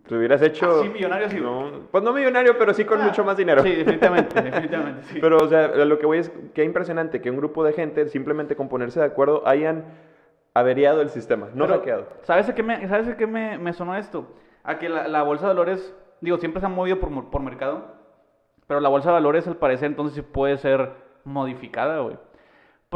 Te 0.06 0.16
hubieras 0.16 0.40
hecho... 0.42 0.80
Así 0.80 0.88
millonario, 0.88 1.28
sí, 1.28 1.38
güey. 1.38 1.50
No, 1.50 1.88
pues 1.90 2.02
no 2.02 2.12
millonario, 2.12 2.56
pero 2.58 2.72
sí 2.74 2.84
con 2.84 3.00
Ah, 3.00 3.04
mucho 3.04 3.24
más 3.24 3.36
dinero. 3.36 3.62
Sí, 3.62 3.74
definitivamente, 3.74 4.40
definitivamente, 4.42 5.02
sí. 5.04 5.18
Pero, 5.20 5.36
o 5.38 5.48
sea, 5.48 5.68
lo 5.68 5.98
que 5.98 6.06
voy 6.06 6.18
es 6.18 6.32
que 6.54 6.64
impresionante 6.64 7.20
que 7.20 7.30
un 7.30 7.36
grupo 7.36 7.62
de 7.62 7.72
gente, 7.72 8.08
simplemente 8.08 8.56
con 8.56 8.68
ponerse 8.68 9.00
de 9.00 9.06
acuerdo, 9.06 9.46
hayan 9.46 9.84
averiado 10.54 11.02
el 11.02 11.10
sistema, 11.10 11.48
no 11.54 11.66
Pero, 11.66 11.78
hackeado. 11.78 12.06
¿Sabes 12.22 12.48
a 12.48 12.54
qué 12.54 12.62
me, 12.62 12.88
¿sabes 12.88 13.08
a 13.08 13.16
qué 13.18 13.26
me, 13.26 13.58
me 13.58 13.72
sonó 13.74 13.94
esto? 13.96 14.26
A 14.64 14.78
que 14.78 14.88
la, 14.88 15.08
la 15.08 15.22
bolsa 15.22 15.46
de 15.46 15.52
valores, 15.54 15.94
digo, 16.22 16.38
siempre 16.38 16.60
se 16.60 16.66
han 16.66 16.74
movido 16.74 16.98
por, 16.98 17.30
por 17.30 17.42
mercado, 17.42 17.94
pero 18.66 18.80
la 18.80 18.88
bolsa 18.88 19.10
de 19.10 19.14
valores 19.14 19.46
al 19.46 19.56
parecer 19.56 19.86
entonces 19.86 20.14
sí 20.14 20.22
puede 20.22 20.56
ser 20.56 20.90
modificada, 21.24 22.00
güey. 22.00 22.16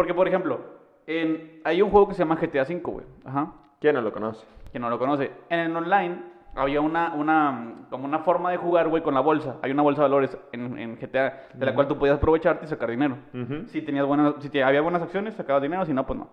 Porque, 0.00 0.14
por 0.14 0.26
ejemplo, 0.26 0.60
en, 1.06 1.60
hay 1.62 1.82
un 1.82 1.90
juego 1.90 2.08
que 2.08 2.14
se 2.14 2.20
llama 2.20 2.36
GTA 2.36 2.62
V, 2.62 2.80
güey. 2.82 3.04
Ajá. 3.22 3.52
¿Quién 3.80 3.94
no 3.94 4.00
lo 4.00 4.10
conoce? 4.14 4.46
Que 4.72 4.78
no 4.78 4.88
lo 4.88 4.98
conoce. 4.98 5.30
En 5.50 5.58
el 5.60 5.76
online 5.76 6.22
había 6.54 6.80
una, 6.80 7.12
una, 7.12 7.86
como 7.90 8.06
una 8.06 8.20
forma 8.20 8.50
de 8.50 8.56
jugar, 8.56 8.88
güey, 8.88 9.02
con 9.02 9.12
la 9.12 9.20
bolsa. 9.20 9.56
Hay 9.60 9.72
una 9.72 9.82
bolsa 9.82 10.00
de 10.02 10.08
valores 10.08 10.38
en, 10.52 10.78
en 10.78 10.96
GTA 10.96 11.48
de 11.52 11.66
la 11.66 11.74
cual 11.74 11.86
tú 11.86 11.98
podías 11.98 12.16
aprovecharte 12.16 12.64
y 12.64 12.68
sacar 12.68 12.90
dinero. 12.90 13.18
Ujú. 13.34 13.66
Si 13.66 13.82
tenías 13.82 14.06
buenas, 14.06 14.36
si 14.38 14.48
te- 14.48 14.62
había 14.64 14.80
buenas 14.80 15.02
acciones, 15.02 15.34
sacabas 15.34 15.60
dinero, 15.62 15.84
si 15.84 15.92
no, 15.92 16.06
pues 16.06 16.18
no. 16.18 16.28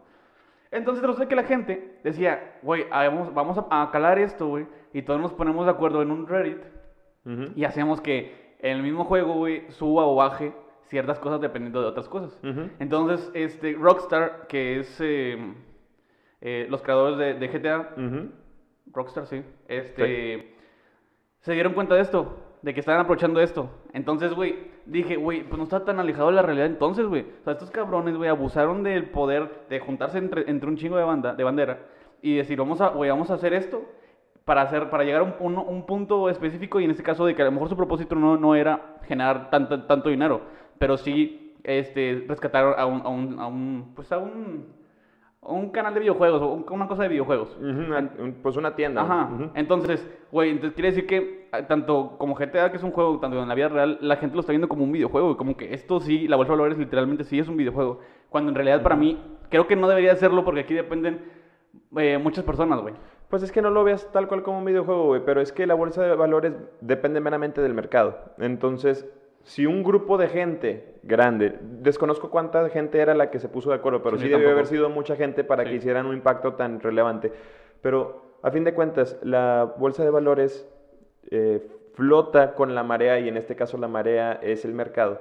Entonces 0.72 1.04
resulta 1.04 1.28
que 1.28 1.36
la 1.36 1.44
gente 1.44 2.00
decía, 2.06 2.56
güey, 2.64 2.86
vamos, 2.90 3.34
vamos 3.34 3.58
a, 3.70 3.82
a 3.84 3.92
calar 3.92 4.18
esto, 4.18 4.48
güey, 4.48 4.66
y 4.94 5.02
todos 5.02 5.20
nos 5.20 5.34
ponemos 5.34 5.66
de 5.66 5.72
acuerdo 5.72 6.02
en 6.02 6.12
un 6.12 6.26
Reddit 6.26 6.62
Ujú. 7.26 7.52
y 7.56 7.66
hacemos 7.66 8.00
que 8.00 8.56
el 8.60 8.82
mismo 8.82 9.04
juego, 9.04 9.34
güey, 9.34 9.70
suba 9.72 10.06
o 10.06 10.16
baje 10.16 10.54
ciertas 10.90 11.20
cosas 11.20 11.42
dependiendo 11.42 11.82
de 11.82 11.88
otras 11.88 12.08
cosas. 12.10 12.38
Entonces, 12.80 13.30
este, 13.34 13.74
Rockstar, 13.74 14.48
que 14.48 14.80
es 14.80 14.98
eh, 15.02 15.38
eh, 16.42 16.68
los 16.70 16.82
creadores 16.82 17.18
de, 17.18 17.34
de 17.36 17.48
GTA. 17.48 17.94
Rockstar, 18.94 19.26
sí. 19.28 19.44
Este. 19.68 20.54
Se 21.42 21.54
dieron 21.54 21.74
cuenta 21.74 21.96
de 21.96 22.02
esto, 22.02 22.38
de 22.62 22.74
que 22.74 22.80
estaban 22.80 23.02
aprovechando 23.02 23.40
esto. 23.42 23.70
Entonces, 23.94 24.34
güey, 24.34 24.56
dije, 24.86 25.16
güey, 25.16 25.44
pues 25.44 25.58
no 25.58 25.64
está 25.64 25.86
tan 25.86 26.00
alejado 26.00 26.28
de 26.30 26.36
la 26.36 26.42
realidad 26.42 26.66
entonces, 26.68 27.06
güey. 27.06 27.26
O 27.42 27.44
sea, 27.44 27.54
estos 27.54 27.72
cabrones, 27.72 28.16
güey, 28.18 28.30
abusaron 28.30 28.84
del 28.84 29.10
poder 29.10 29.66
de 29.70 29.80
juntarse 29.80 30.18
entre, 30.18 30.50
entre 30.50 30.68
un 30.70 30.78
chingo 30.78 30.98
de 30.98 31.04
banda, 31.04 31.36
de 31.36 31.44
bandera, 31.44 31.80
y 32.22 32.36
decir, 32.36 32.58
vamos 32.58 32.82
a, 32.82 32.90
güey, 32.90 33.10
vamos 33.10 33.30
a 33.30 33.36
hacer 33.36 33.54
esto 33.54 33.84
para 34.44 34.62
hacer, 34.62 34.90
para 34.90 35.04
llegar 35.04 35.22
a 35.22 35.24
un, 35.24 35.36
un- 35.40 35.58
un 35.68 35.86
punto 35.86 36.30
específico, 36.30 36.80
y 36.80 36.86
en 36.86 36.92
este 36.92 37.04
caso 37.04 37.26
de 37.26 37.36
que 37.36 37.42
a 37.42 37.46
lo 37.46 37.52
mejor 37.52 37.70
su 37.70 37.78
propósito 37.78 38.16
no, 38.16 38.38
no 38.38 38.56
era 38.56 38.96
generar 39.04 39.50
tanto, 39.50 39.84
tanto 39.84 40.10
dinero, 40.10 40.42
pero 40.80 40.98
sí 40.98 41.56
este, 41.64 42.26
rescatar 42.28 42.76
a 42.78 42.86
un, 42.86 43.02
a 43.02 43.08
un, 43.10 43.40
a 43.40 43.48
un, 43.48 43.92
pues 43.96 44.12
a 44.12 44.18
un, 44.18 44.66
a 45.42 45.52
un 45.52 45.70
canal 45.72 45.94
de 45.94 46.00
videojuegos, 46.02 46.42
o 46.42 46.48
un- 46.54 46.66
una 46.70 46.88
cosa 46.88 47.04
de 47.04 47.10
videojuegos. 47.10 47.58
Pues 48.42 48.56
una 48.58 48.76
tienda. 48.76 49.02
Ajá. 49.02 49.30
Entonces, 49.54 50.08
güey, 50.32 50.52
entonces 50.52 50.74
quiere 50.74 50.90
decir 50.90 51.06
que 51.08 51.48
ah, 51.52 51.64
tanto 51.68 52.16
como 52.18 52.36
GTA, 52.36 52.72
que 52.72 52.78
es 52.78 52.84
un 52.84 52.92
juego, 52.92 53.20
tanto 53.20 53.42
en 53.42 53.48
la 53.48 53.56
vida 53.56 53.70
real, 53.70 53.98
la 54.02 54.16
gente 54.18 54.36
lo 54.36 54.42
está 54.42 54.52
viendo 54.52 54.68
como 54.70 54.84
un 54.84 54.92
videojuego, 54.92 55.32
y 55.32 55.36
como 55.36 55.56
que 55.58 55.74
esto 55.74 56.00
sí, 56.00 56.28
la 56.28 56.36
bolsa 56.36 56.54
de 56.54 56.58
valores 56.60 56.78
literalmente 56.78 57.24
sí 57.24 57.40
es 57.40 57.48
un 57.48 57.58
videojuego. 57.58 58.00
Cuando 58.30 58.50
en 58.50 58.56
realidad 58.56 58.82
para 58.84 58.96
mí, 58.96 59.18
creo 59.50 59.68
que 59.68 59.76
no 59.76 59.88
debería 59.88 60.16
serlo 60.16 60.44
porque 60.44 60.62
aquí 60.62 60.74
dependen 60.74 61.22
eh, 61.98 62.18
muchas 62.18 62.44
personas, 62.44 62.82
güey. 62.82 62.94
Pues 63.30 63.44
es 63.44 63.52
que 63.52 63.62
no 63.62 63.70
lo 63.70 63.84
veas 63.84 64.10
tal 64.14 64.28
cual 64.30 64.42
como 64.42 64.60
un 64.60 64.66
videojuego, 64.66 65.04
güey, 65.08 65.22
pero 65.26 65.42
es 65.42 65.52
que 65.52 65.68
la 65.68 65.74
bolsa 65.74 66.02
de 66.02 66.16
valores 66.16 66.54
depende 66.82 67.20
meramente 67.20 67.62
del 67.62 67.74
mercado. 67.74 68.18
Entonces, 68.38 69.06
si 69.44 69.66
un 69.66 69.84
grupo 69.84 70.18
de 70.18 70.28
gente 70.28 70.96
grande, 71.04 71.58
desconozco 71.62 72.30
cuánta 72.30 72.68
gente 72.70 73.00
era 73.00 73.14
la 73.16 73.30
que 73.32 73.40
se 73.40 73.48
puso 73.50 73.70
de 73.70 73.78
acuerdo, 73.78 74.02
pero 74.04 74.18
Sí, 74.18 74.28
debió 74.28 74.50
haber 74.52 74.66
sido 74.68 74.90
mucha 74.90 75.16
gente 75.16 75.44
para 75.44 75.64
Sí. 75.64 75.70
que 75.70 75.76
hicieran 75.78 76.06
un 76.06 76.14
impacto 76.16 76.54
tan 76.56 76.80
relevante. 76.82 77.32
Pero 77.82 78.34
a 78.42 78.52
fin 78.52 78.64
de 78.64 78.74
cuentas, 78.74 79.18
la 79.24 79.74
bolsa 79.78 80.04
de 80.04 80.10
valores 80.10 80.68
eh, 81.32 81.66
flota 81.94 82.54
con 82.54 82.76
la 82.76 82.84
marea 82.84 83.20
y 83.20 83.28
en 83.28 83.38
este 83.38 83.56
caso 83.56 83.78
la 83.78 83.88
marea 83.88 84.34
es 84.42 84.66
el 84.66 84.74
mercado. 84.74 85.20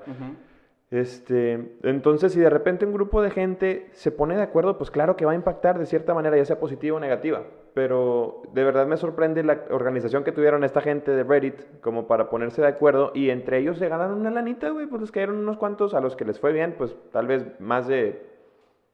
Este, 0.91 1.79
entonces, 1.83 2.33
si 2.33 2.41
de 2.41 2.49
repente 2.49 2.87
un 2.87 2.93
grupo 2.93 3.21
de 3.21 3.31
gente 3.31 3.89
se 3.93 4.13
pone 4.13 4.37
de 4.37 4.43
acuerdo, 4.43 4.79
pues 4.79 4.91
claro 4.93 5.17
que 5.17 5.25
va 5.25 5.33
a 5.33 5.35
impactar 5.35 5.79
de 5.79 5.87
cierta 5.87 6.15
manera, 6.15 6.37
ya 6.37 6.45
sea 6.45 6.61
positiva 6.61 6.97
o 6.97 7.01
negativa. 7.01 7.43
Pero 7.75 8.43
de 8.53 8.63
verdad 8.63 8.87
me 8.87 8.97
sorprende 8.97 9.43
la 9.43 9.65
organización 9.71 10.23
que 10.23 10.33
tuvieron 10.33 10.63
esta 10.63 10.81
gente 10.81 11.11
de 11.11 11.25
Reddit 11.25 11.81
como 11.81 12.07
para 12.07 12.31
ponerse 12.31 12.63
de 12.63 12.69
acuerdo 12.69 13.11
y 13.15 13.31
entre 13.31 13.59
ellos 13.59 13.79
se 13.79 13.89
ganaron 13.89 14.21
una 14.21 14.31
lanita, 14.31 14.71
güey, 14.71 14.87
pues 14.87 15.01
les 15.01 15.11
cayeron 15.11 15.37
unos 15.39 15.57
cuantos, 15.57 15.93
a 15.93 16.01
los 16.01 16.15
que 16.15 16.25
les 16.25 16.39
fue 16.39 16.53
bien, 16.53 16.77
pues 16.79 16.97
tal 17.11 17.27
vez 17.27 17.45
más 17.61 17.89
de 17.89 18.36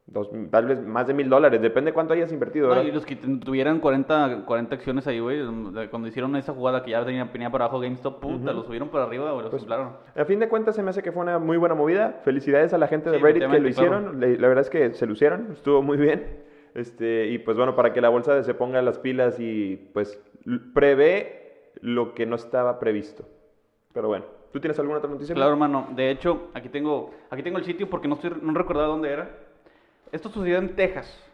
dos, 0.06 0.28
tal 0.50 0.66
vez 0.66 0.84
más 0.84 1.06
de 1.06 1.14
mil 1.14 1.28
dólares, 1.28 1.62
depende 1.62 1.92
cuánto 1.92 2.12
hayas 2.12 2.32
invertido, 2.32 2.66
No, 2.68 2.74
¿verdad? 2.74 2.84
y 2.88 2.92
los 2.92 3.06
que 3.06 3.16
tuvieran 3.16 3.78
40, 3.80 4.44
40 4.44 4.74
acciones 4.74 5.06
ahí, 5.06 5.20
güey, 5.20 5.38
de- 5.72 5.88
cuando 5.88 6.08
hicieron 6.08 6.34
esa 6.36 6.52
jugada 6.52 6.82
que 6.82 6.90
ya 6.90 7.04
tenía, 7.04 7.24
venía 7.24 7.50
para 7.50 7.64
abajo 7.64 7.80
GameStop, 7.80 8.20
puta, 8.20 8.34
Ujú. 8.50 8.52
lo 8.60 8.62
subieron 8.64 8.88
para 8.88 9.04
arriba, 9.04 9.30
güey, 9.32 9.44
lo 9.44 9.50
Pues. 9.50 9.64
A 10.16 10.24
fin 10.24 10.40
de 10.40 10.48
cuentas 10.48 10.74
se 10.74 10.82
me 10.82 10.90
hace 10.90 11.02
que 11.02 11.12
fue 11.12 11.22
una 11.22 11.38
muy 11.38 11.56
buena 11.56 11.74
movida. 11.74 12.20
Felicidades 12.24 12.74
a 12.74 12.78
la 12.78 12.88
gente 12.88 13.10
de 13.10 13.18
Sí, 13.18 13.22
Reddit 13.22 13.48
que 13.48 13.60
lo 13.60 13.68
hicieron. 13.68 14.20
Le- 14.20 14.38
La 14.38 14.48
verdad 14.48 14.62
es 14.62 14.70
que 14.70 14.92
se 14.92 15.06
lucieron, 15.06 15.48
estuvo 15.52 15.82
muy 15.82 15.96
bien. 15.96 16.42
Este, 16.74 17.26
y 17.28 17.38
pues 17.38 17.56
bueno, 17.56 17.76
para 17.76 17.92
que 17.92 18.00
la 18.00 18.08
bolsa 18.08 18.42
se 18.42 18.54
ponga 18.54 18.80
las 18.82 18.98
pilas 18.98 19.38
y 19.38 19.76
pues 19.92 20.18
prevé 20.74 21.70
lo 21.80 22.14
que 22.14 22.26
no 22.26 22.36
estaba 22.36 22.78
previsto. 22.78 23.24
Pero 23.92 24.08
bueno, 24.08 24.24
¿tú 24.52 24.60
tienes 24.60 24.78
alguna 24.78 24.98
otra 24.98 25.10
noticia? 25.10 25.34
Claro, 25.34 25.50
hermano. 25.52 25.88
De 25.94 26.10
hecho, 26.10 26.48
aquí 26.54 26.68
tengo, 26.68 27.10
aquí 27.30 27.42
tengo 27.42 27.58
el 27.58 27.64
sitio 27.64 27.88
porque 27.90 28.08
no 28.08 28.14
estoy, 28.14 28.32
no 28.40 28.54
recordaba 28.54 28.88
dónde 28.88 29.10
era. 29.10 29.30
Esto 30.12 30.28
sucedió 30.28 30.58
en 30.58 30.76
Texas. 30.76 31.28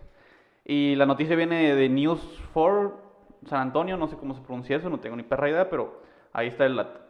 Y 0.64 0.94
la 0.97 1.06
noticia 1.06 1.37
viene 1.37 1.75
de 1.75 1.88
News 1.88 2.20
4 2.52 3.08
San 3.47 3.61
Antonio, 3.61 3.97
no 3.97 4.08
sé 4.08 4.16
cómo 4.16 4.35
se 4.35 4.42
pronuncia 4.42 4.76
eso, 4.76 4.90
no 4.90 5.00
tengo 5.00 5.16
ni 5.16 5.23
perra 5.23 5.49
idea, 5.49 5.70
pero 5.70 6.02
ahí 6.32 6.49
está 6.49 6.66
el 6.66 6.76
dato. 6.76 7.00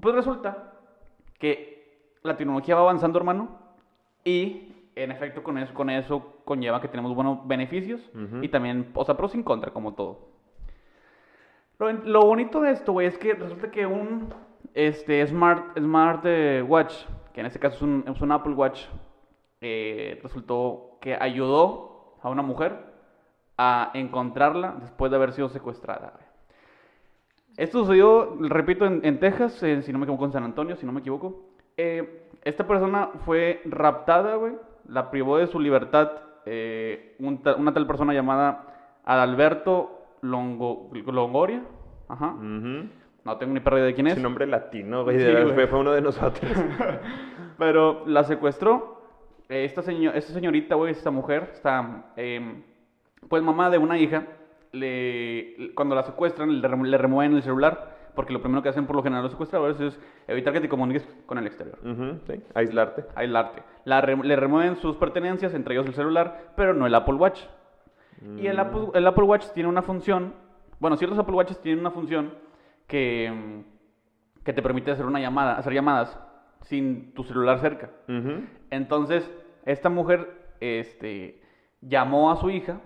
Pues 0.00 0.14
resulta 0.14 0.74
que 1.38 2.10
la 2.22 2.36
tecnología 2.36 2.74
va 2.74 2.82
avanzando, 2.82 3.18
hermano, 3.18 3.58
y 4.24 4.72
en 4.96 5.10
efecto 5.10 5.42
con 5.42 5.58
eso, 5.58 5.74
con 5.74 5.90
eso 5.90 6.40
conlleva 6.44 6.80
que 6.80 6.88
tenemos 6.88 7.14
buenos 7.14 7.46
beneficios 7.46 8.00
y 8.42 8.48
también, 8.48 8.90
o 8.94 9.04
sea, 9.04 9.16
pros 9.16 9.34
y 9.34 9.42
contra, 9.42 9.72
como 9.72 9.94
todo. 9.94 10.28
Lo, 11.78 11.90
lo 11.92 12.22
bonito 12.22 12.60
de 12.60 12.70
esto, 12.70 12.92
güey, 12.92 13.06
es 13.06 13.18
que 13.18 13.34
resulta 13.34 13.70
que 13.70 13.86
un 13.86 14.32
este, 14.74 15.26
Smart, 15.26 15.76
smart 15.78 16.22
eh, 16.24 16.64
Watch, 16.66 16.94
que 17.32 17.40
en 17.40 17.46
este 17.46 17.58
caso 17.58 17.76
es 17.76 17.82
un, 17.82 18.04
es 18.06 18.20
un 18.20 18.32
Apple 18.32 18.54
Watch, 18.54 18.84
eh, 19.60 20.20
resultó 20.22 20.93
que 21.04 21.14
ayudó 21.20 22.16
a 22.22 22.30
una 22.30 22.40
mujer 22.40 22.72
a 23.58 23.90
encontrarla 23.92 24.76
después 24.80 25.10
de 25.10 25.16
haber 25.18 25.32
sido 25.32 25.50
secuestrada. 25.50 26.14
Esto 27.58 27.80
sucedió, 27.80 28.36
repito, 28.40 28.86
en, 28.86 29.00
en 29.04 29.20
Texas, 29.20 29.52
si 29.52 29.92
no 29.92 29.98
me 29.98 30.04
equivoco, 30.06 30.24
en 30.24 30.32
San 30.32 30.44
Antonio, 30.44 30.76
si 30.76 30.86
no 30.86 30.92
me 30.92 31.00
equivoco. 31.00 31.42
Eh, 31.76 32.30
esta 32.42 32.66
persona 32.66 33.10
fue 33.26 33.60
raptada, 33.66 34.36
güey. 34.36 34.54
La 34.88 35.10
privó 35.10 35.36
de 35.36 35.46
su 35.46 35.60
libertad 35.60 36.10
eh, 36.46 37.16
un 37.20 37.42
ta- 37.42 37.54
una 37.56 37.72
tal 37.74 37.86
persona 37.86 38.12
llamada 38.14 38.64
Adalberto 39.04 40.06
Longo, 40.22 40.88
Longoria. 40.92 41.62
Ajá. 42.08 42.34
No 43.24 43.36
tengo 43.38 43.52
ni 43.54 43.60
perra 43.60 43.78
de 43.78 43.94
quién 43.94 44.06
es. 44.06 44.14
Ese 44.14 44.22
nombre 44.22 44.46
latino, 44.46 45.04
güey. 45.04 45.20
Sí, 45.20 45.26
fue 45.68 45.78
uno 45.80 45.92
de 45.92 46.00
nosotros. 46.00 46.50
Pero 47.58 48.04
la 48.06 48.24
secuestró. 48.24 48.93
Eh, 49.48 49.64
esta, 49.64 49.82
seño- 49.82 50.12
esta 50.12 50.32
señorita, 50.32 50.74
güey, 50.74 50.92
esta 50.92 51.10
mujer, 51.10 51.50
esta, 51.52 52.06
em, 52.16 52.62
pues 53.28 53.42
mamá 53.42 53.70
de 53.70 53.78
una 53.78 53.98
hija, 53.98 54.26
le, 54.72 55.72
cuando 55.74 55.94
la 55.94 56.02
secuestran, 56.02 56.60
le, 56.60 56.68
remo- 56.68 56.84
le 56.86 56.98
remueven 56.98 57.34
el 57.36 57.42
celular, 57.42 57.94
porque 58.14 58.32
lo 58.32 58.40
primero 58.40 58.62
que 58.62 58.68
hacen 58.68 58.86
por 58.86 58.96
lo 58.96 59.02
general 59.02 59.22
los 59.24 59.32
secuestradores 59.32 59.80
es 59.80 60.00
evitar 60.28 60.52
que 60.52 60.60
te 60.60 60.68
comuniques 60.68 61.06
con 61.26 61.38
el 61.38 61.46
exterior, 61.46 61.78
Ujú, 61.84 62.18
sí, 62.26 62.40
aislarte. 62.54 63.04
aislarte. 63.14 63.62
La 63.84 64.00
re- 64.00 64.16
le 64.16 64.36
remueven 64.36 64.76
sus 64.76 64.96
pertenencias, 64.96 65.54
entre 65.54 65.74
ellos 65.74 65.86
el 65.86 65.94
celular, 65.94 66.52
pero 66.56 66.74
no 66.74 66.86
el 66.86 66.94
Apple 66.94 67.14
Watch. 67.14 67.40
Y 68.38 68.46
el 68.46 68.58
Apple, 68.58 68.86
el 68.94 69.06
Apple 69.06 69.24
Watch 69.24 69.46
tiene 69.52 69.68
una 69.68 69.82
función, 69.82 70.32
bueno, 70.78 70.96
ciertos 70.96 71.18
Apple 71.18 71.34
Watches 71.34 71.60
tienen 71.60 71.80
una 71.80 71.90
función 71.90 72.32
que, 72.86 73.30
mm, 73.30 74.42
que 74.44 74.52
te 74.52 74.62
permite 74.62 74.90
hacer 74.92 75.04
una 75.06 75.20
llamada, 75.20 75.56
hacer 75.58 75.72
llamadas 75.74 76.18
sin 76.64 77.12
tu 77.14 77.24
celular 77.24 77.58
cerca. 77.60 77.90
Entonces, 78.70 79.30
esta 79.64 79.88
mujer 79.88 80.28
este, 80.60 81.40
llamó 81.80 82.30
a 82.30 82.36
su 82.36 82.50
hija 82.50 82.80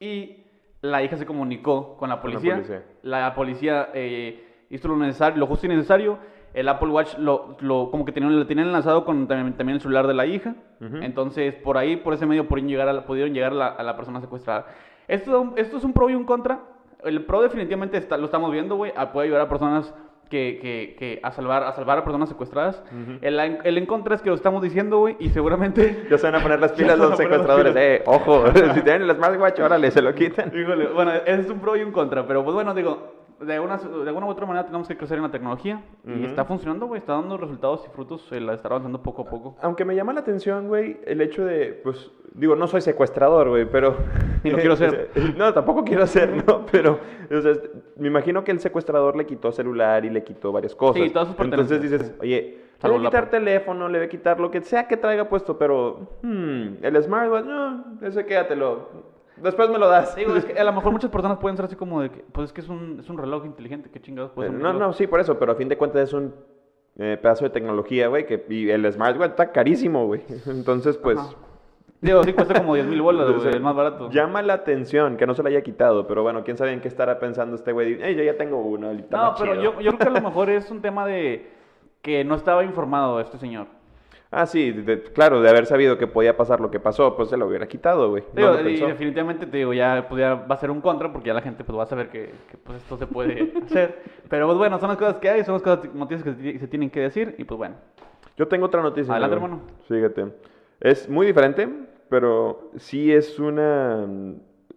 y 0.00 0.44
la 0.82 1.02
hija 1.02 1.16
se 1.16 1.26
comunicó 1.26 1.96
con 1.96 2.08
la 2.08 2.20
Con 2.20 2.30
la 2.30 2.36
policía. 2.38 2.54
policía. 2.54 2.82
La 3.02 3.34
policía 3.34 3.88
eh, 3.94 4.66
hizo 4.70 4.88
lo 4.88 4.96
necesario, 4.96 5.38
lo 5.38 5.46
justo 5.46 5.66
y 5.66 5.68
necesario. 5.70 6.18
El 6.52 6.68
Apple 6.68 6.88
Watch 6.90 7.18
lo, 7.18 7.56
lo- 7.60 7.90
como 7.90 8.04
que 8.04 8.12
tenían, 8.12 8.38
lo 8.38 8.46
tenían 8.46 8.68
enlazado 8.68 9.04
con 9.04 9.26
también, 9.26 9.56
también 9.56 9.76
el 9.76 9.80
celular 9.80 10.06
de 10.06 10.14
la 10.14 10.26
hija. 10.26 10.54
Entonces, 11.02 11.54
por 11.54 11.78
ahí, 11.78 11.96
por 11.96 12.12
ese 12.14 12.26
medio, 12.26 12.46
pudieron 12.46 12.68
llegar 12.68 12.88
a 12.88 12.92
la, 12.92 13.06
pudieron 13.06 13.32
llegar 13.32 13.52
a 13.52 13.54
la, 13.56 13.66
a 13.68 13.82
la 13.82 13.96
persona 13.96 14.20
secuestrada. 14.20 14.66
Esto, 15.08 15.54
esto 15.56 15.78
es 15.78 15.84
un 15.84 15.92
pro 15.92 16.10
y 16.10 16.14
un 16.14 16.24
contra. 16.24 16.60
El 17.02 17.24
pro 17.24 17.42
definitivamente 17.42 17.96
está, 17.96 18.16
lo 18.18 18.26
estamos 18.26 18.52
viendo, 18.52 18.76
güey. 18.76 18.92
a- 18.96 19.10
Puede 19.12 19.26
ayudar 19.28 19.42
a 19.42 19.48
personas 19.48 19.92
que, 20.34 20.58
que, 20.60 20.96
que 20.98 21.20
a 21.22 21.30
salvar 21.30 21.62
a 21.62 21.72
salvar 21.72 21.98
a 21.98 22.04
personas 22.04 22.28
secuestradas. 22.28 22.82
Ujú. 22.90 23.18
el, 23.22 23.38
en- 23.38 23.58
el 23.62 23.78
en 23.78 23.86
contra 23.86 24.16
es 24.16 24.22
que 24.22 24.30
lo 24.30 24.34
estamos 24.34 24.60
diciendo, 24.62 24.98
güey, 24.98 25.14
y 25.20 25.28
seguramente... 25.28 26.06
Ya 26.10 26.18
se 26.18 26.26
van 26.26 26.34
a 26.40 26.42
poner 26.42 26.58
las 26.60 26.72
pilas 26.78 26.98
los 26.98 27.16
secuestradores. 27.16 27.72
pilas. 27.72 27.84
Eh, 27.86 28.02
ojo, 28.06 28.44
si 28.74 28.80
tienen 28.82 29.02
el 29.02 29.14
smartwatch, 29.14 29.60
órale, 29.60 29.90
se 29.92 30.02
lo 30.02 30.12
quitan. 30.14 30.50
Híjole, 30.52 30.88
bueno, 30.88 31.12
ese 31.12 31.40
es 31.42 31.50
un 31.50 31.60
pro 31.60 31.76
y 31.76 31.82
un 31.82 31.92
contra, 31.92 32.26
pero 32.26 32.42
pues 32.42 32.52
bueno, 32.54 32.74
digo, 32.74 33.23
de 33.40 33.54
alguna, 33.54 33.76
de 33.76 34.08
alguna 34.08 34.26
u 34.26 34.30
otra 34.30 34.46
manera 34.46 34.64
tenemos 34.66 34.88
que 34.88 34.96
crecer 34.96 35.16
en 35.16 35.24
la 35.24 35.30
tecnología 35.30 35.82
y 36.04 36.12
Ujú. 36.12 36.24
está 36.26 36.44
funcionando, 36.44 36.86
güey, 36.86 37.00
está 37.00 37.14
dando 37.14 37.36
resultados 37.36 37.84
y 37.86 37.90
frutos, 37.90 38.30
el 38.32 38.48
estar 38.50 38.72
avanzando 38.72 39.02
poco 39.02 39.22
a 39.22 39.24
poco. 39.26 39.56
Aunque 39.62 39.84
me 39.84 39.94
llama 39.94 40.12
la 40.12 40.20
atención, 40.20 40.68
güey, 40.68 41.00
el 41.06 41.20
hecho 41.20 41.44
de, 41.44 41.80
pues, 41.82 42.10
digo, 42.32 42.56
no 42.56 42.66
soy 42.66 42.80
secuestrador, 42.80 43.48
güey, 43.48 43.66
pero... 43.66 43.96
Ni 44.44 44.50
lo 44.50 44.58
quiero 44.58 44.76
ser. 44.76 45.10
no, 45.36 45.52
tampoco 45.52 45.84
quiero 45.84 46.06
ser, 46.06 46.44
¿no? 46.46 46.66
Pero, 46.70 46.98
o 47.30 47.40
sea, 47.40 47.52
me 47.96 48.08
imagino 48.08 48.44
que 48.44 48.50
el 48.50 48.60
secuestrador 48.60 49.16
le 49.16 49.24
quitó 49.24 49.50
celular 49.52 50.04
y 50.04 50.10
le 50.10 50.22
quitó 50.22 50.52
varias 50.52 50.74
cosas. 50.74 51.02
Sí, 51.02 51.10
todas 51.10 51.28
sus 51.28 51.40
Entonces 51.40 51.80
dices, 51.80 52.14
oye, 52.20 52.58
le 52.82 52.90
voy 52.90 52.98
a 52.98 53.02
la 53.02 53.08
quitar 53.08 53.30
teléfono, 53.30 53.88
le 53.88 53.98
voy 53.98 54.06
a 54.06 54.10
quitar 54.10 54.40
lo 54.40 54.50
que 54.50 54.60
sea 54.60 54.86
que 54.86 54.98
traiga 54.98 55.28
puesto, 55.28 55.56
pero, 55.56 56.18
hmm, 56.22 56.82
el 56.82 57.02
smartwatch, 57.02 57.46
no, 57.46 57.84
ese 58.02 58.26
quédatelo. 58.26 59.13
Después 59.36 59.68
me 59.68 59.78
lo 59.78 59.88
das. 59.88 60.14
Digo, 60.14 60.34
es 60.36 60.44
que 60.44 60.58
a 60.58 60.64
lo 60.64 60.72
mejor 60.72 60.92
muchas 60.92 61.10
personas 61.10 61.38
pueden 61.38 61.56
ser 61.56 61.66
así 61.66 61.76
como 61.76 62.00
de 62.02 62.10
que, 62.10 62.24
pues 62.32 62.46
es 62.46 62.52
que 62.52 62.60
es 62.60 62.68
un, 62.68 62.98
es 63.00 63.08
un 63.10 63.18
reloj 63.18 63.44
inteligente, 63.44 63.90
qué 63.90 64.00
chingados 64.00 64.30
puede 64.32 64.48
ser 64.48 64.56
un 64.56 64.62
no, 64.62 64.72
reloj? 64.72 64.86
no, 64.88 64.92
sí, 64.92 65.06
por 65.06 65.20
eso, 65.20 65.38
pero 65.38 65.52
a 65.52 65.54
fin 65.56 65.68
de 65.68 65.76
cuentas 65.76 66.02
es 66.08 66.12
un 66.12 66.34
eh, 66.98 67.18
pedazo 67.20 67.44
de 67.44 67.50
tecnología, 67.50 68.08
güey, 68.08 68.26
que 68.26 68.44
y 68.48 68.70
el 68.70 68.90
smartwatch 68.92 69.30
está 69.30 69.50
carísimo, 69.52 70.06
güey. 70.06 70.22
Entonces, 70.46 70.96
pues... 70.96 71.18
Ajá. 71.18 71.34
Digo, 72.00 72.22
sí 72.22 72.34
cuesta 72.34 72.52
como 72.52 72.74
10 72.74 72.86
mil 72.86 73.00
bolas, 73.00 73.26
O 73.26 73.30
güey, 73.30 73.40
sea, 73.40 73.50
el 73.52 73.62
más 73.62 73.74
barato. 73.74 74.10
Llama 74.10 74.42
la 74.42 74.52
atención 74.52 75.16
que 75.16 75.26
no 75.26 75.32
se 75.34 75.42
la 75.42 75.48
haya 75.48 75.62
quitado, 75.62 76.06
pero 76.06 76.22
bueno, 76.22 76.44
quién 76.44 76.58
sabe 76.58 76.72
en 76.74 76.82
qué 76.82 76.88
estará 76.88 77.18
pensando 77.18 77.56
este 77.56 77.72
güey. 77.72 77.94
Ey, 78.02 78.14
yo 78.14 78.22
ya 78.22 78.36
tengo 78.36 78.58
uno, 78.58 78.92
No, 78.92 79.34
pero 79.38 79.54
chido". 79.54 79.62
yo, 79.62 79.80
yo 79.80 79.92
creo 79.92 79.98
que 79.98 80.08
a 80.08 80.20
lo 80.20 80.20
mejor 80.20 80.50
es 80.50 80.70
un 80.70 80.82
tema 80.82 81.06
de 81.06 81.50
que 82.02 82.22
no 82.22 82.34
estaba 82.34 82.62
informado 82.62 83.20
este 83.20 83.38
señor. 83.38 83.68
Ah, 84.36 84.46
sí, 84.46 84.72
de- 84.72 85.02
claro, 85.02 85.40
de 85.40 85.48
haber 85.48 85.66
sabido 85.66 85.96
que 85.96 86.06
podía 86.06 86.36
pasar 86.36 86.60
lo 86.60 86.70
que 86.70 86.80
pasó, 86.80 87.14
pues 87.16 87.28
se 87.28 87.36
lo 87.36 87.46
hubiera 87.46 87.68
quitado, 87.68 88.10
güey. 88.10 88.24
Digo, 88.34 88.58
y 88.60 88.80
definitivamente 88.80 89.46
te 89.46 89.56
digo, 89.58 89.72
ya, 89.72 90.06
pues, 90.08 90.20
ya 90.20 90.34
va 90.34 90.54
a 90.54 90.58
ser 90.58 90.70
un 90.70 90.80
contra 90.80 91.12
porque 91.12 91.28
ya 91.28 91.34
la 91.34 91.40
gente 91.42 91.62
pues 91.62 91.78
va 91.78 91.84
a 91.84 91.86
saber 91.86 92.08
que, 92.08 92.32
que, 92.50 92.56
pues 92.56 92.78
esto 92.78 92.96
se 92.96 93.06
puede 93.06 93.52
hacer. 93.64 94.02
Pero 94.28 94.46
pues 94.46 94.58
bueno, 94.58 94.78
son 94.80 94.88
las 94.88 94.98
cosas 94.98 95.16
que 95.18 95.28
hay, 95.28 95.44
son 95.44 95.54
las 95.54 95.62
cosas, 95.62 95.94
noticias 95.94 96.24
que 96.24 96.32
se, 96.34 96.36
ti- 96.52 96.58
se 96.58 96.66
tienen 96.68 96.90
que 96.90 97.00
decir 97.00 97.34
y 97.38 97.44
pues 97.44 97.58
bueno. 97.58 97.76
Yo 98.36 98.48
tengo 98.48 98.66
otra 98.66 98.82
noticia. 98.82 99.12
Adelante, 99.12 99.36
hermano. 99.36 99.60
Fíjate. 99.88 100.26
Es 100.80 101.08
muy 101.08 101.26
diferente, 101.26 101.68
pero 102.08 102.70
sí 102.76 103.12
es 103.12 103.38
una 103.38 104.04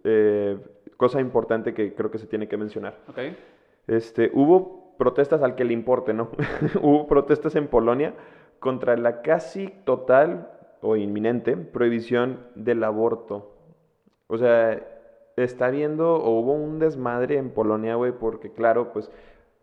eh, 0.04 0.56
cosa 0.96 1.20
importante 1.20 1.74
que 1.74 1.92
creo 1.94 2.10
que 2.10 2.18
se 2.18 2.26
tiene 2.28 2.46
que 2.46 2.56
mencionar. 2.56 2.98
Ok. 3.08 3.18
Este, 3.88 4.30
hubo 4.34 4.77
protestas 4.98 5.42
al 5.42 5.54
que 5.54 5.64
le 5.64 5.72
importe, 5.72 6.12
¿no? 6.12 6.30
hubo 6.82 7.06
protestas 7.06 7.56
en 7.56 7.68
Polonia 7.68 8.14
contra 8.58 8.96
la 8.96 9.22
casi 9.22 9.68
total 9.84 10.50
o 10.80 10.96
inminente 10.96 11.56
prohibición 11.56 12.40
del 12.54 12.84
aborto. 12.84 13.54
O 14.26 14.36
sea, 14.36 14.86
está 15.36 15.66
habiendo 15.66 16.16
o 16.16 16.40
hubo 16.40 16.52
un 16.52 16.78
desmadre 16.78 17.38
en 17.38 17.50
Polonia, 17.50 17.94
güey, 17.94 18.12
porque 18.12 18.52
claro, 18.52 18.92
pues 18.92 19.10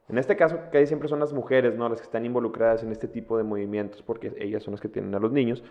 en 0.08 0.18
este 0.18 0.36
caso 0.36 0.60
casi 0.72 0.88
siempre 0.88 1.10
son 1.10 1.20
las 1.20 1.34
mujeres, 1.34 1.76
¿no? 1.76 1.90
Las 1.90 2.00
que 2.00 2.06
están 2.06 2.26
involucradas 2.26 2.84
en 2.84 2.92
este 2.92 3.08
tipo 3.08 3.38
de 3.38 3.44
movimientos, 3.44 4.02
porque 4.02 4.34
ellas 4.40 4.64
son 4.64 4.74
las 4.74 4.82
que 4.82 4.90
tienen 4.90 5.14
a 5.16 5.20
los 5.20 5.32
niños. 5.32 5.64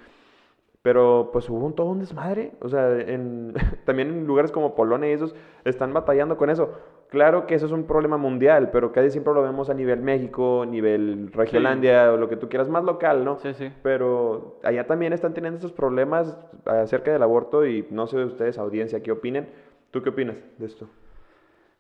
Pero 0.83 1.31
pues 1.33 1.49
hubo 1.49 1.65
un, 1.65 1.75
todo 1.75 1.87
un 1.87 2.01
desmadre. 2.01 2.53
O 2.61 2.69
sea, 2.69 2.89
también 3.87 4.09
en 4.11 4.27
lugares 4.27 4.53
como 4.53 4.75
Polonia 4.75 5.09
y 5.11 5.13
esos 5.13 5.35
están 5.65 5.95
batallando 5.95 6.37
con 6.37 6.51
eso. 6.51 6.73
Claro 7.15 7.47
que 7.47 7.55
eso 7.55 7.67
es 7.67 7.71
un 7.71 7.85
problema 7.87 8.17
mundial, 8.17 8.71
pero 8.73 8.91
casi 8.91 9.09
siempre 9.09 9.33
lo 9.33 9.41
vemos 9.41 9.71
a 9.71 9.75
nivel 9.75 10.01
México, 10.01 10.67
nivel 10.69 11.31
Regiolandia, 11.33 12.13
o 12.13 12.17
lo 12.17 12.29
que 12.29 12.35
tú 12.37 12.49
quieras, 12.49 12.69
más 12.69 12.83
local, 12.83 13.25
¿no? 13.25 13.39
Sí, 13.39 13.55
sí. 13.55 13.71
Pero 13.85 14.59
allá 14.65 14.85
también 14.89 15.13
están 15.13 15.33
teniendo 15.33 15.57
estos 15.59 15.71
problemas 15.71 16.37
acerca 16.65 17.13
del 17.13 17.23
aborto 17.23 17.65
y 17.65 17.87
no 17.93 18.09
sé 18.09 18.17
ustedes, 18.25 18.59
audiencia, 18.59 19.01
qué 19.01 19.13
opinen. 19.13 19.49
¿Tú 19.93 20.03
qué 20.03 20.09
opinas 20.09 20.35
de 20.59 20.67
esto? 20.67 20.89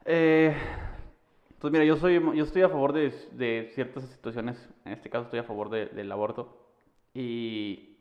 Eh, 0.04 0.54
pues 1.58 1.72
mira, 1.72 1.84
yo 1.84 1.96
soy 1.96 2.14
yo 2.14 2.44
estoy 2.44 2.62
a 2.62 2.68
favor 2.68 2.92
de, 2.92 3.12
de 3.32 3.70
ciertas 3.74 4.04
situaciones, 4.04 4.70
en 4.84 4.92
este 4.92 5.10
caso 5.10 5.24
estoy 5.24 5.40
a 5.40 5.44
favor 5.44 5.68
de- 5.68 5.86
del 5.86 6.12
aborto. 6.12 6.56
Y 7.12 7.96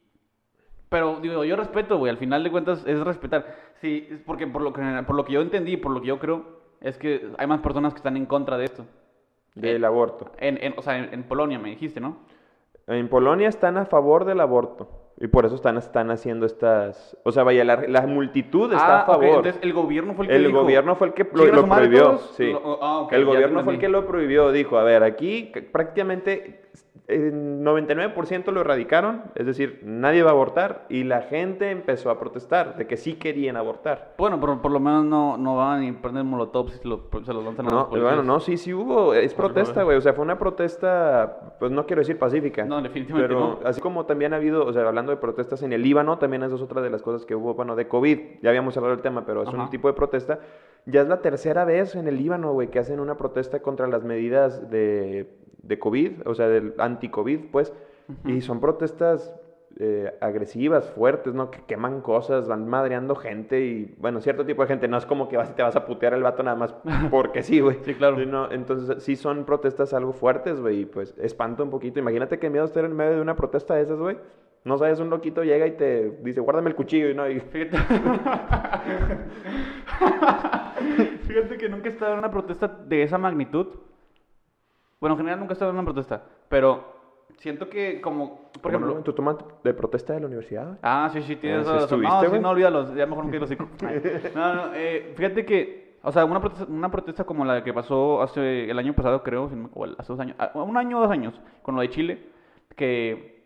pero 0.87 1.19
digo, 1.19 1.43
yo 1.43 1.55
respeto, 1.55 1.97
güey, 1.97 2.11
al 2.11 2.17
final 2.19 2.43
de 2.43 2.51
cuentas 2.51 2.85
es 2.85 2.99
respetar. 2.99 3.55
Sí, 3.81 4.07
es 4.11 4.19
porque 4.19 4.45
por 4.45 4.61
lo 4.61 4.71
que 4.71 4.83
por 5.07 5.15
lo 5.15 5.25
que 5.25 5.33
yo 5.33 5.41
entendí, 5.41 5.77
por 5.77 5.91
lo 5.91 5.99
que 6.01 6.07
yo 6.09 6.19
creo 6.19 6.61
es 6.83 6.97
que 6.97 7.29
hay 7.37 7.47
más 7.47 7.61
personas 7.61 7.93
que 7.93 7.97
están 7.97 8.17
en 8.17 8.25
contra 8.25 8.57
de 8.57 8.65
esto. 8.65 8.85
Del 9.55 9.83
Eh, 9.83 9.87
aborto. 9.87 10.31
En, 10.39 10.57
en- 10.63 10.73
o 10.77 10.81
sea, 10.81 10.97
en, 10.97 11.23
Polonia 11.23 11.59
me 11.59 11.69
dijiste, 11.69 11.99
¿no? 11.99 12.17
En 12.87 13.07
Polonia 13.07 13.47
están 13.49 13.77
a 13.77 13.85
favor 13.85 14.25
del 14.25 14.39
aborto. 14.41 14.99
Y 15.19 15.27
por 15.27 15.45
eso 15.45 15.55
están, 15.55 15.77
están 15.77 16.09
haciendo 16.09 16.45
estas... 16.47 17.15
O 17.23 17.31
sea, 17.31 17.43
vaya, 17.43 17.63
la, 17.63 17.83
la 17.87 18.01
multitud 18.07 18.73
está 18.73 18.99
a 18.99 19.01
Ah, 19.03 19.05
favor. 19.05 19.25
entonces 19.25 19.59
el 19.61 19.71
gobierno 19.71 20.15
fue 20.15 20.25
el 20.25 20.29
que 20.31 20.35
El 20.37 20.47
dijo, 20.47 20.61
gobierno 20.61 20.95
fue 20.95 21.07
el 21.07 21.13
que 21.13 21.23
lo, 21.23 21.29
"Chingan 21.45 21.53
a 21.53 21.61
lo 21.61 21.67
prohibió. 21.75 22.03
todos". 22.03 22.33
Sí. 22.35 22.51
Lo- 22.51 22.79
ah, 22.81 23.07
el 23.11 23.25
gobierno 23.25 23.63
fue 23.63 23.73
el 23.73 23.79
que 23.79 23.89
lo 23.89 24.07
prohibió. 24.07 24.51
Dijo, 24.51 24.77
a 24.79 24.83
ver, 24.83 25.03
aquí 25.03 25.51
prácticamente 25.71 26.63
99% 27.07 28.51
lo 28.51 28.62
erradicaron, 28.62 29.23
es 29.35 29.45
decir, 29.45 29.81
nadie 29.83 30.23
va 30.23 30.29
a 30.29 30.33
abortar 30.33 30.85
y 30.89 31.03
la 31.03 31.21
gente 31.23 31.69
empezó 31.71 32.09
a 32.09 32.19
protestar 32.19 32.77
de 32.77 32.88
que 32.88 32.97
sí 32.97 33.15
querían 33.15 33.57
abortar. 33.57 34.13
Bueno, 34.17 34.39
pero 34.39 34.62
por 34.62 34.71
lo 34.71 34.79
menos 34.79 35.03
no, 35.05 35.38
no 35.38 35.57
van 35.57 35.83
y 35.83 35.91
prenden 35.91 36.25
molotovs 36.27 36.75
y 36.75 36.77
se, 36.79 36.88
lo- 36.88 37.09
se 37.23 37.33
los 37.33 37.43
lanzan 37.43 37.65
a 37.67 37.69
los 37.69 37.79
No, 37.83 37.89
policías. 37.89 38.13
bueno, 38.15 38.23
no, 38.23 38.39
sí, 38.39 38.57
sí 38.57 38.73
hubo, 38.73 39.13
es 39.13 39.33
protesta, 39.33 39.83
güey, 39.83 39.97
o 39.97 40.01
sea, 40.01 40.13
fue 40.13 40.23
una 40.23 40.38
protesta, 40.39 41.55
pues 41.59 41.71
no 41.71 41.85
quiero 41.85 42.01
decir 42.01 42.17
pacífica. 42.17 42.63
No, 42.65 42.81
definitivamente 42.81 43.33
Pero 43.33 43.59
no. 43.62 43.67
así 43.67 43.81
como 43.81 44.05
también 44.05 44.33
ha 44.33 44.38
habido, 44.38 44.65
o 44.65 44.73
sea, 44.73 44.88
hablando 44.88 45.12
de 45.12 45.17
protestas 45.17 45.62
en 45.63 45.73
el 45.73 45.81
Líbano, 45.81 46.17
también 46.19 46.43
eso 46.43 46.55
es 46.55 46.62
otra 46.62 46.81
de 46.81 46.89
las 46.89 47.01
cosas 47.01 47.25
que 47.25 47.35
hubo, 47.35 47.53
bueno, 47.53 47.75
de 47.75 47.88
COVID, 47.88 48.19
ya 48.41 48.50
habíamos 48.50 48.75
hablado 48.77 48.95
del 48.95 49.03
tema, 49.03 49.25
pero 49.25 49.43
es 49.43 49.50
Ajá. 49.50 49.63
un 49.63 49.69
tipo 49.69 49.88
de 49.88 49.93
protesta. 49.93 50.39
Ya 50.85 51.01
es 51.01 51.07
la 51.07 51.21
tercera 51.21 51.63
vez 51.63 51.95
en 51.95 52.07
el 52.07 52.17
Líbano, 52.17 52.51
güey, 52.53 52.69
que 52.69 52.79
hacen 52.79 53.00
una 53.00 53.15
protesta 53.15 53.62
contra 53.62 53.88
las 53.88 54.03
medidas 54.03 54.69
de, 54.69 55.29
de 55.62 55.79
COVID, 55.79 56.27
o 56.27 56.35
sea, 56.35 56.50
del 56.50 56.73
anti-COVID, 56.83 57.51
pues, 57.51 57.73
y 58.25 58.41
son 58.41 58.59
protestas 58.59 59.33
eh, 59.79 60.13
agresivas, 60.21 60.87
fuertes, 60.91 61.33
¿no? 61.33 61.49
Que 61.49 61.63
queman 61.65 62.01
cosas, 62.01 62.47
van 62.47 62.67
madreando 62.67 63.15
gente 63.15 63.65
y, 63.65 63.95
bueno, 63.97 64.21
cierto 64.21 64.45
tipo 64.45 64.61
de 64.61 64.67
gente, 64.67 64.87
no 64.87 64.97
es 64.97 65.07
como 65.07 65.27
que 65.27 65.35
vas 65.35 65.49
y 65.49 65.53
te 65.53 65.63
vas 65.63 65.75
a 65.75 65.85
putear 65.85 66.13
al 66.13 66.21
vato 66.21 66.43
nada 66.43 66.55
más 66.55 66.75
porque 67.11 67.41
sí, 67.41 67.59
güey. 67.59 67.79
Sí, 67.81 67.95
claro. 67.95 68.21
entonces, 68.51 69.03
sí 69.03 69.15
son 69.15 69.45
protestas 69.45 69.95
algo 69.95 70.13
fuertes, 70.13 70.61
güey, 70.61 70.81
y 70.81 70.85
pues 70.85 71.15
espanta 71.17 71.63
un 71.63 71.71
poquito. 71.71 71.99
Imagínate 71.99 72.37
qué 72.37 72.51
miedo 72.51 72.65
estar 72.65 72.85
en 72.85 72.95
medio 72.95 73.15
de 73.15 73.21
una 73.21 73.35
protesta 73.35 73.73
de 73.73 73.81
esas, 73.81 73.97
güey. 73.97 74.17
No 74.63 74.77
sabes, 74.77 74.99
un 74.99 75.09
loquito 75.09 75.43
llega 75.43 75.65
y 75.65 75.71
te 75.71 76.11
dice, 76.21 76.39
guárdame 76.39 76.69
el 76.69 76.75
cuchillo, 76.75 77.09
y 77.09 77.15
no, 77.15 77.27
y 77.27 77.39
Fíjate. 77.39 77.77
Fíjate 81.27 81.57
que 81.57 81.67
nunca 81.67 81.89
he 81.89 81.91
estado 81.91 82.13
en 82.13 82.19
una 82.19 82.29
protesta 82.29 82.67
de 82.67 83.01
esa 83.01 83.17
magnitud. 83.17 83.69
Bueno, 85.03 85.15
en 85.15 85.17
general 85.17 85.39
nunca 85.41 85.51
he 85.51 85.55
estado 85.55 85.72
en 85.72 85.75
una 85.75 85.83
protesta, 85.83 86.24
pero 86.48 87.25
siento 87.38 87.69
que 87.69 88.00
como, 88.00 88.50
por 88.62 88.72
ejemplo... 88.72 88.95
en 88.95 89.03
tu 89.03 89.12
toma 89.12 89.38
de 89.62 89.74
protesta 89.74 90.13
de 90.13 90.22
la 90.22 90.27
universidad. 90.27 90.79
Ah, 90.81 91.10
sí, 91.12 91.22
sí, 91.24 91.36
tienes 91.36 91.67
Ah, 91.67 91.74
¿sí 91.74 91.79
razón. 91.79 92.01
No, 92.03 92.22
sí, 92.22 92.39
no, 92.39 92.50
olvídalo, 92.51 92.95
ya 92.95 93.05
mejor 93.05 93.25
no 93.25 93.38
hocico. 93.43 93.67
No, 94.33 94.55
no, 94.55 94.74
eh, 94.74 95.12
fíjate 95.17 95.45
que, 95.45 95.98
o 96.03 96.10
sea, 96.13 96.24
una 96.24 96.39
protesta, 96.39 96.72
una 96.72 96.89
protesta 96.89 97.25
como 97.25 97.43
la 97.43 97.65
que 97.65 97.74
pasó 97.74 98.22
hace 98.22 98.72
el 98.72 98.79
año 98.79 98.93
pasado, 98.93 99.24
creo, 99.24 99.51
o 99.74 99.83
hace 99.98 100.13
dos 100.13 100.22
años, 100.22 100.38
ah, 100.39 100.51
un 100.53 100.77
año 100.77 101.00
o 101.00 101.01
dos 101.01 101.12
años, 101.12 101.33
con 101.63 101.75
lo 101.75 101.81
de 101.81 101.89
Chile, 101.89 102.29
que 102.77 103.43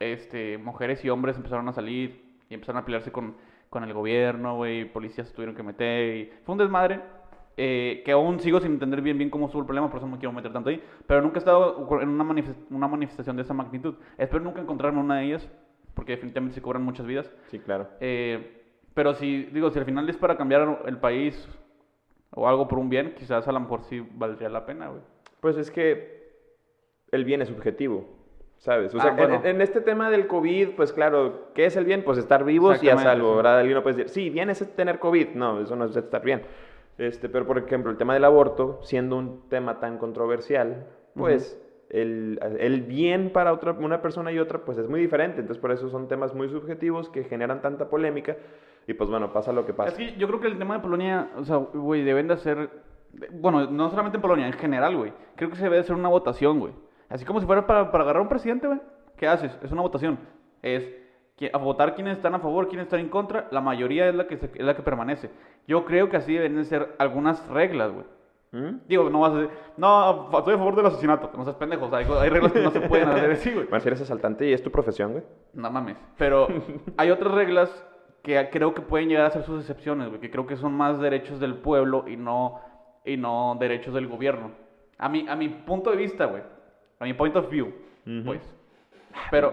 este, 0.00 0.58
mujeres 0.58 1.04
y 1.04 1.10
hombres 1.10 1.36
empezaron 1.36 1.68
a 1.68 1.72
salir 1.72 2.40
y 2.48 2.54
empezaron 2.54 2.82
a 2.82 2.84
pelearse 2.84 3.12
con, 3.12 3.36
con 3.68 3.84
el 3.84 3.92
gobierno, 3.92 4.56
güey, 4.56 4.86
policías 4.92 5.28
se 5.28 5.34
tuvieron 5.34 5.54
que 5.54 5.62
meter 5.62 6.16
y 6.16 6.32
fue 6.44 6.54
un 6.54 6.58
desmadre. 6.58 7.19
Eh, 7.62 8.02
que 8.06 8.12
aún 8.12 8.40
sigo 8.40 8.58
sin 8.58 8.72
entender 8.72 9.02
bien 9.02 9.18
bien 9.18 9.28
cómo 9.28 9.44
estuvo 9.46 9.60
el 9.60 9.66
problema, 9.66 9.88
por 9.90 9.98
eso 9.98 10.06
no 10.06 10.12
me 10.12 10.18
quiero 10.18 10.32
meter 10.32 10.50
tanto 10.50 10.70
ahí. 10.70 10.82
Pero 11.06 11.20
nunca 11.20 11.36
he 11.36 11.40
estado 11.40 11.86
en 12.00 12.08
una, 12.08 12.24
manifes- 12.24 12.56
una 12.70 12.88
manifestación 12.88 13.36
de 13.36 13.42
esa 13.42 13.52
magnitud. 13.52 13.94
Espero 14.16 14.42
nunca 14.42 14.60
encontrarme 14.62 14.98
en 15.00 15.04
una 15.04 15.18
de 15.18 15.24
ellas, 15.26 15.48
porque 15.94 16.12
definitivamente 16.12 16.54
se 16.54 16.62
cobran 16.62 16.82
muchas 16.82 17.04
vidas. 17.06 17.30
Sí, 17.48 17.58
claro. 17.58 17.88
Eh, 18.00 18.62
pero 18.94 19.12
si, 19.14 19.44
digo, 19.44 19.70
si 19.70 19.78
al 19.78 19.84
final 19.84 20.08
es 20.08 20.16
para 20.16 20.36
cambiar 20.38 20.82
el 20.86 20.96
país 20.98 21.46
o 22.30 22.48
algo 22.48 22.66
por 22.66 22.78
un 22.78 22.88
bien, 22.88 23.14
quizás 23.16 23.46
a 23.46 23.52
lo 23.52 23.60
mejor 23.60 23.82
sí 23.82 24.02
valdría 24.14 24.48
la 24.48 24.64
pena, 24.64 24.88
güey. 24.88 25.02
Pues 25.40 25.56
es 25.58 25.70
que 25.70 26.20
el 27.10 27.24
bien 27.26 27.42
es 27.42 27.48
subjetivo, 27.48 28.06
¿sabes? 28.58 28.94
O 28.94 28.98
Ah, 28.98 29.02
sea, 29.02 29.10
en- 29.10 29.16
bueno. 29.16 29.40
en, 29.44 29.60
este 29.60 29.80
tema 29.80 30.10
del 30.10 30.26
COVID, 30.26 30.70
pues 30.76 30.92
claro, 30.92 31.50
¿qué 31.54 31.66
es 31.66 31.76
el 31.76 31.84
bien? 31.84 32.04
Pues 32.04 32.16
estar 32.18 32.44
vivos 32.44 32.82
y 32.82 32.88
a 32.88 32.96
salvo. 32.96 33.36
¿verdad? 33.36 33.58
Alguien 33.58 33.76
no 33.76 33.82
puede 33.82 33.96
decir, 33.96 34.08
sí, 34.10 34.30
bien 34.30 34.48
es 34.48 34.58
tener 34.76 34.98
COVID. 34.98 35.28
No, 35.34 35.60
eso 35.60 35.76
no 35.76 35.84
es 35.86 35.96
estar 35.96 36.22
bien. 36.22 36.42
Este, 37.00 37.30
pero, 37.30 37.46
por 37.46 37.56
ejemplo, 37.56 37.90
el 37.90 37.96
tema 37.96 38.12
del 38.12 38.26
aborto, 38.26 38.78
siendo 38.82 39.16
un 39.16 39.48
tema 39.48 39.80
tan 39.80 39.96
controversial, 39.96 40.86
pues 41.14 41.58
el, 41.88 42.38
el 42.58 42.82
bien 42.82 43.32
para 43.32 43.54
otra, 43.54 43.72
una 43.72 44.02
persona 44.02 44.30
y 44.32 44.38
otra, 44.38 44.66
pues 44.66 44.76
es 44.76 44.86
muy 44.86 45.00
diferente. 45.00 45.40
Entonces, 45.40 45.58
por 45.62 45.72
eso 45.72 45.88
son 45.88 46.08
temas 46.08 46.34
muy 46.34 46.50
subjetivos 46.50 47.08
que 47.08 47.24
generan 47.24 47.62
tanta 47.62 47.88
polémica. 47.88 48.36
Y 48.86 48.92
pues 48.92 49.08
bueno, 49.08 49.32
pasa 49.32 49.50
lo 49.50 49.64
que 49.64 49.72
pasa. 49.72 49.92
Es 49.92 49.96
que 49.96 50.18
yo 50.18 50.26
creo 50.28 50.40
que 50.40 50.48
el 50.48 50.58
tema 50.58 50.74
de 50.74 50.80
Polonia, 50.80 51.30
o 51.38 51.44
sea, 51.46 51.56
güey, 51.56 52.04
deben 52.04 52.28
de 52.28 52.34
hacer, 52.34 52.68
bueno, 53.32 53.70
no 53.70 53.88
solamente 53.88 54.18
en 54.18 54.22
Polonia, 54.22 54.46
en 54.46 54.52
general, 54.52 54.94
güey. 54.94 55.14
Creo 55.36 55.48
que 55.48 55.56
se 55.56 55.64
debe 55.64 55.76
de 55.76 55.80
hacer 55.80 55.96
una 55.96 56.10
votación, 56.10 56.60
güey. 56.60 56.74
Así 57.08 57.24
como 57.24 57.40
si 57.40 57.46
fuera 57.46 57.66
para, 57.66 57.90
para 57.90 58.04
agarrar 58.04 58.20
un 58.20 58.28
presidente, 58.28 58.66
güey. 58.66 58.80
¿Qué 59.16 59.26
haces? 59.26 59.58
Es 59.62 59.72
una 59.72 59.80
votación. 59.80 60.18
Es 60.60 60.86
a 61.52 61.58
votar 61.58 61.94
quiénes 61.94 62.16
están 62.16 62.34
a 62.34 62.38
favor, 62.40 62.68
quiénes 62.68 62.84
están 62.86 63.00
en 63.00 63.08
contra. 63.08 63.48
La 63.50 63.60
mayoría 63.60 64.08
es 64.08 64.14
la 64.14 64.26
que, 64.26 64.36
se- 64.36 64.50
es 64.54 64.64
la 64.64 64.74
que 64.76 64.82
permanece. 64.82 65.30
Yo 65.66 65.84
creo 65.84 66.08
que 66.10 66.16
así 66.18 66.34
deben 66.34 66.56
de 66.56 66.64
ser 66.64 66.94
algunas 66.98 67.46
reglas, 67.48 67.92
güey. 67.92 68.04
¿Mm? 68.52 68.80
Digo, 68.88 69.08
no 69.10 69.20
vas 69.20 69.32
a 69.32 69.36
decir, 69.36 69.50
no, 69.76 70.28
estoy 70.36 70.54
a 70.54 70.58
favor 70.58 70.74
del 70.76 70.86
asesinato. 70.86 71.30
No 71.36 71.44
seas 71.44 71.56
pendejo, 71.56 71.86
o 71.86 71.88
sea, 71.88 71.98
hay, 71.98 72.28
reglas 72.28 72.52
que 72.52 72.60
no 72.60 72.70
se 72.72 72.80
pueden 72.80 73.08
hacer 73.08 73.30
así, 73.30 73.52
güey. 73.52 73.66
Bueno, 73.66 73.80
si 73.80 73.88
eres 73.88 74.00
asaltante 74.00 74.48
y 74.48 74.52
es 74.52 74.62
tu 74.62 74.70
profesión, 74.72 75.12
güey. 75.12 75.24
No 75.54 75.70
mames. 75.70 75.96
Pero 76.18 76.48
hay 76.96 77.10
otras 77.10 77.32
reglas 77.32 77.86
que 78.22 78.48
creo 78.50 78.74
que 78.74 78.82
pueden 78.82 79.08
llegar 79.08 79.26
a 79.26 79.30
ser 79.30 79.44
sus 79.44 79.60
excepciones, 79.60 80.08
güey. 80.08 80.20
Que 80.20 80.30
creo 80.30 80.46
que 80.46 80.56
son 80.56 80.74
más 80.74 80.98
derechos 81.00 81.38
del 81.40 81.54
pueblo 81.54 82.04
y 82.08 82.16
no, 82.16 82.60
y 83.04 83.16
no 83.16 83.56
derechos 83.60 83.94
del 83.94 84.08
gobierno. 84.08 84.50
A 84.98 85.08
mi, 85.08 85.26
a 85.28 85.36
mi 85.36 85.48
punto 85.48 85.90
de 85.90 85.96
vista, 85.96 86.26
güey. 86.26 86.42
A 86.98 87.04
mi 87.04 87.14
point 87.14 87.34
of 87.36 87.48
view, 87.48 87.68
Ujú. 88.04 88.24
pues. 88.26 88.56
Pero, 89.30 89.52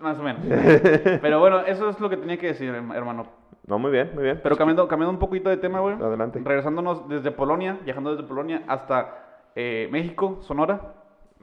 más 0.00 0.18
o 0.18 0.22
menos. 0.22 0.42
Pero 1.22 1.40
bueno, 1.40 1.60
eso 1.60 1.88
es 1.88 2.00
lo 2.00 2.08
que 2.10 2.16
tenía 2.16 2.36
que 2.38 2.48
decir, 2.48 2.70
herma- 2.72 2.94
hermano. 2.96 3.26
No, 3.66 3.78
muy 3.78 3.90
bien, 3.90 4.10
muy 4.14 4.24
bien. 4.24 4.40
Pero 4.42 4.56
cambiando, 4.56 4.86
cambiando 4.88 5.12
un 5.12 5.18
poquito 5.18 5.48
de 5.48 5.56
tema, 5.56 5.80
güey. 5.80 5.94
Adelante. 5.96 6.40
Regresándonos 6.44 7.08
desde 7.08 7.30
Polonia, 7.30 7.78
viajando 7.84 8.14
desde 8.14 8.28
Polonia 8.28 8.62
hasta 8.66 9.48
eh, 9.54 9.88
México, 9.90 10.38
Sonora. 10.42 10.94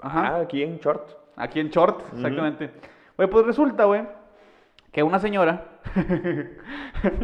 Ajá. 0.01 0.35
Ah, 0.35 0.39
aquí 0.41 0.61
en 0.61 0.77
short. 0.77 1.09
Aquí 1.35 1.59
en 1.59 1.69
short, 1.69 2.01
exactamente. 2.13 2.69
Güey, 3.17 3.29
pues 3.29 3.45
resulta, 3.45 3.85
güey, 3.85 4.03
que 4.91 5.01
una 5.01 5.17
señora. 5.17 5.65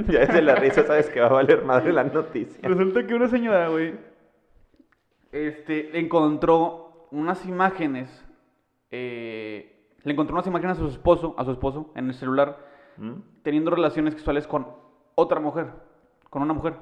ya 0.07 0.19
desde 0.21 0.41
la 0.41 0.55
risa 0.55 0.83
sabes 0.83 1.09
que 1.09 1.19
va 1.19 1.27
a 1.27 1.33
valer 1.33 1.63
madre 1.63 1.93
la 1.93 2.03
noticia. 2.03 2.67
resulta 2.67 3.05
que 3.05 3.13
una 3.13 3.27
señora, 3.27 3.67
güey, 3.67 3.93
este, 5.31 5.97
encontró 5.99 7.07
unas 7.11 7.45
imágenes. 7.45 8.25
eh, 8.91 9.76
le 10.03 10.13
encontró 10.13 10.33
unas 10.35 10.47
imágenes 10.47 10.77
a 10.77 10.81
su 10.81 10.87
esposo, 10.87 11.35
a 11.37 11.43
su 11.45 11.51
esposo, 11.51 11.91
en 11.95 12.07
el 12.07 12.13
celular, 12.13 12.57
¿Mm? 12.97 13.13
teniendo 13.43 13.71
relaciones 13.71 14.13
sexuales 14.13 14.47
con 14.47 14.67
otra 15.15 15.39
mujer, 15.39 15.67
con 16.29 16.41
una 16.41 16.53
mujer. 16.53 16.73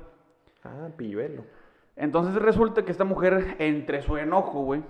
Ah, 0.64 0.88
pilluelo. 0.98 1.44
Entonces 1.96 2.36
resulta 2.36 2.84
que 2.84 2.92
esta 2.92 3.04
mujer, 3.06 3.56
entre 3.60 4.02
su 4.02 4.18
enojo, 4.18 4.64
güey, 4.64 4.84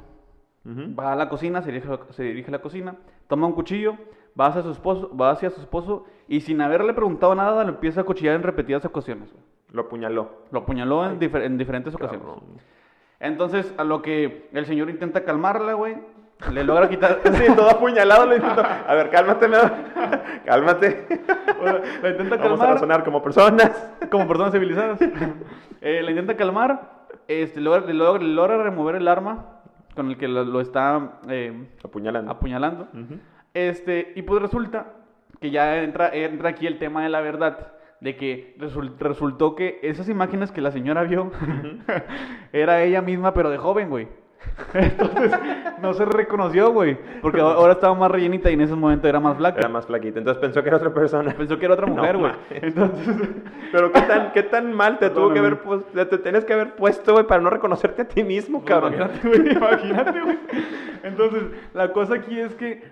va 0.67 1.13
a 1.13 1.15
la 1.15 1.29
cocina, 1.29 1.61
se 1.61 1.71
dirige, 1.71 1.87
se 2.11 2.23
dirige 2.23 2.47
a 2.49 2.53
la 2.53 2.61
cocina, 2.61 2.95
toma 3.27 3.45
un 3.45 3.53
cuchillo, 3.53 3.95
va 4.39 4.47
hacia 4.47 4.63
su 4.63 4.71
esposo, 4.71 5.15
va 5.15 5.29
hacia 5.31 5.49
su 5.51 5.61
esposo 5.61 6.05
y 6.27 6.41
sin 6.41 6.59
haberle 6.61 6.93
preguntado 6.93 7.35
nada, 7.35 7.63
lo 7.63 7.69
empieza 7.69 8.01
a 8.01 8.03
cuchillar 8.03 8.35
en 8.35 8.41
repetidas 8.43 8.83
ocasiones. 8.85 9.33
Lo 9.71 9.83
apuñaló. 9.83 10.31
Lo 10.51 10.59
apuñaló 10.61 11.05
en, 11.05 11.19
difer- 11.19 11.43
en 11.43 11.57
diferentes 11.59 11.93
ocasiones. 11.93 12.25
Cabrón. 12.25 12.43
Entonces, 13.19 13.73
a 13.77 13.83
lo 13.83 14.01
que 14.01 14.49
el 14.53 14.65
señor 14.65 14.89
intenta 14.89 15.23
calmarla, 15.23 15.73
güey, 15.73 15.97
le 16.51 16.63
logra 16.63 16.87
quitar... 16.89 17.19
Sí, 17.33 17.43
todo 17.55 17.69
apuñalado 17.69 18.25
lo 18.25 18.35
intentó. 18.35 18.61
A 18.63 18.93
ver, 18.95 19.09
cálmate, 19.09 19.47
¿no? 19.47 19.57
cálmate. 20.45 21.05
Bueno, 21.61 21.79
la 22.01 22.09
intenta 22.09 22.35
Vamos 22.37 22.59
a 22.59 22.63
calmar 22.63 22.69
razonar 22.75 23.03
como 23.03 23.21
personas. 23.23 23.71
como 24.11 24.27
personas 24.27 24.53
civilizadas. 24.53 24.99
Eh, 25.81 26.01
la 26.01 26.09
intenta 26.09 26.35
calmar, 26.35 27.05
este, 27.27 27.61
logra- 27.61 27.85
le, 27.85 27.93
logra, 27.93 28.19
le 28.23 28.33
logra 28.33 28.63
remover 28.63 28.95
el 28.95 29.07
arma 29.07 29.59
con 29.93 30.07
el 30.09 30.17
que 30.17 30.27
lo, 30.27 30.43
lo 30.43 30.59
está 30.59 31.19
eh, 31.29 31.67
Apuñalando. 31.83 32.31
apuñalando. 32.31 32.87
Este, 33.53 34.11
y 34.15 34.23
pues 34.23 34.41
resulta 34.41 34.93
que 35.39 35.51
ya 35.51 35.77
entra, 35.83 36.09
entra 36.11 36.49
aquí 36.49 36.65
el 36.65 36.79
tema 36.79 37.03
de 37.03 37.09
la 37.09 37.21
verdad, 37.21 37.73
de 38.01 38.15
que 38.17 38.55
resul- 38.57 38.97
resultó 38.97 39.55
que 39.55 39.79
esas 39.83 40.09
imágenes 40.09 40.51
que 40.51 40.61
la 40.61 40.71
señora 40.71 41.03
vio 41.03 41.29
era 42.51 42.81
ella 42.81 43.01
misma, 43.03 43.33
pero 43.35 43.51
de 43.51 43.57
joven, 43.59 43.89
güey. 43.89 44.07
Entonces 44.73 45.31
no 45.81 45.93
se 45.93 46.05
reconoció, 46.05 46.71
güey, 46.71 46.97
porque 47.21 47.41
ahora 47.41 47.73
estaba 47.73 47.93
más 47.93 48.11
rellenita 48.11 48.49
y 48.49 48.53
en 48.53 48.61
ese 48.61 48.75
momento 48.75 49.07
era 49.07 49.19
más 49.19 49.37
flaca. 49.37 49.59
Era 49.59 49.69
más 49.69 49.85
flaquita. 49.85 50.19
Entonces 50.19 50.41
pensó 50.41 50.61
que 50.61 50.69
era 50.69 50.77
otra 50.77 50.93
persona. 50.93 51.33
Pensó 51.33 51.57
que 51.57 51.65
era 51.65 51.73
otra 51.73 51.85
mujer, 51.87 52.17
güey. 52.17 52.31
Entonces, 52.49 53.15
Pero 53.71 53.91
qué 53.91 54.01
tan, 54.01 54.31
qué 54.31 54.43
tan 54.43 54.73
mal 54.73 54.99
te 54.99 55.09
tuvo 55.09 55.33
que 55.33 55.39
haber 55.39 55.61
puesto, 55.61 56.07
te 56.07 56.17
tienes 56.19 56.45
que 56.45 56.53
haber 56.53 56.75
puesto, 56.75 57.13
güey, 57.13 57.25
para 57.27 57.41
no 57.41 57.49
reconocerte 57.49 58.03
a 58.03 58.07
ti 58.07 58.23
mismo, 58.23 58.63
cabrón. 58.63 58.93
Imagínate, 58.93 59.27
güey, 59.27 59.51
imagínate, 59.51 60.21
güey. 60.21 60.39
Entonces, 61.03 61.43
la 61.73 61.91
cosa 61.91 62.15
aquí 62.15 62.39
es 62.39 62.55
que 62.55 62.83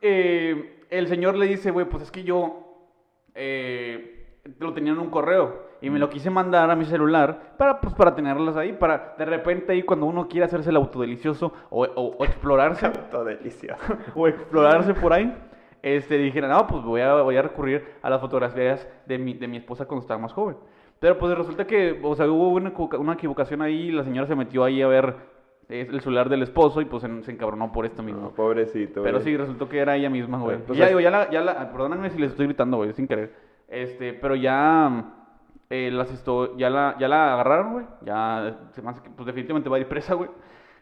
eh, 0.00 0.84
el 0.90 1.06
señor 1.08 1.36
le 1.36 1.46
dice, 1.46 1.70
güey, 1.70 1.86
pues 1.86 2.02
es 2.04 2.10
que 2.10 2.24
yo 2.24 2.88
eh, 3.34 4.26
lo 4.58 4.72
tenía 4.72 4.92
en 4.92 4.98
un 4.98 5.10
correo 5.10 5.71
y 5.82 5.90
me 5.90 5.98
lo 5.98 6.08
quise 6.08 6.30
mandar 6.30 6.70
a 6.70 6.76
mi 6.76 6.84
celular 6.86 7.54
para, 7.58 7.80
pues, 7.80 7.92
para 7.94 8.14
tenerlas 8.14 8.56
ahí, 8.56 8.72
para 8.72 9.14
de 9.18 9.24
repente 9.26 9.72
ahí 9.72 9.82
cuando 9.82 10.06
uno 10.06 10.28
quiere 10.28 10.46
hacerse 10.46 10.70
el 10.70 10.76
autodelicioso 10.76 11.52
o, 11.70 11.84
o- 11.84 12.16
o 12.18 12.24
explorarse, 12.24 12.88
Todo 13.10 13.24
delicioso. 13.24 13.76
o 14.14 14.26
explorarse 14.28 14.94
por 14.94 15.12
ahí, 15.12 15.36
este, 15.82 16.16
dijera, 16.16 16.48
no, 16.48 16.66
pues 16.66 16.82
voy 16.84 17.00
a, 17.00 17.14
voy 17.22 17.36
a 17.36 17.42
recurrir 17.42 17.84
a 18.00 18.08
las 18.08 18.20
fotografías 18.20 18.88
de 19.06 19.18
mi, 19.18 19.34
de 19.34 19.48
mi 19.48 19.56
esposa 19.58 19.84
cuando 19.86 20.02
estaba 20.02 20.20
más 20.20 20.32
joven. 20.32 20.56
Pero 21.00 21.18
pues 21.18 21.36
resulta 21.36 21.66
que, 21.66 21.98
o 22.02 22.14
sea, 22.14 22.26
hubo 22.30 22.50
una, 22.50 22.72
una 22.98 23.14
equivocación 23.14 23.60
ahí 23.60 23.90
la 23.90 24.04
señora 24.04 24.28
se 24.28 24.36
metió 24.36 24.62
ahí 24.62 24.80
a 24.80 24.86
ver 24.86 25.16
es 25.68 25.88
el 25.88 26.00
celular 26.00 26.28
del 26.28 26.42
esposo 26.42 26.80
y 26.80 26.84
pues 26.84 27.02
se 27.02 27.32
encabronó 27.32 27.72
por 27.72 27.86
esto 27.86 28.02
mismo. 28.02 28.20
No, 28.22 28.30
pobrecito. 28.30 29.02
Pero 29.02 29.18
güey. 29.18 29.24
sí, 29.24 29.36
resultó 29.36 29.68
que 29.68 29.78
era 29.78 29.96
ella 29.96 30.10
misma, 30.10 30.38
güey. 30.38 30.58
Pues 30.58 30.78
ya 30.78 30.86
digo, 30.86 31.00
ya 31.00 31.10
la, 31.10 31.30
ya 31.30 31.40
la, 31.40 31.72
perdónenme 31.72 32.10
si 32.10 32.18
les 32.18 32.30
estoy 32.32 32.46
gritando, 32.46 32.76
güey, 32.76 32.92
sin 32.92 33.08
querer. 33.08 33.32
Este, 33.68 34.12
pero 34.12 34.34
ya 34.34 35.21
eh, 35.74 35.90
las 35.90 36.10
ya 36.58 36.68
la, 36.68 36.96
ya 36.98 37.08
la 37.08 37.32
agarraron, 37.32 37.72
güey. 37.72 37.86
Ya 38.02 38.58
se 38.72 38.82
me 38.82 38.90
hace 38.90 39.02
que 39.02 39.08
pues 39.08 39.24
definitivamente 39.26 39.70
va 39.70 39.78
a 39.78 39.80
ir 39.80 39.88
presa, 39.88 40.12
güey. 40.12 40.28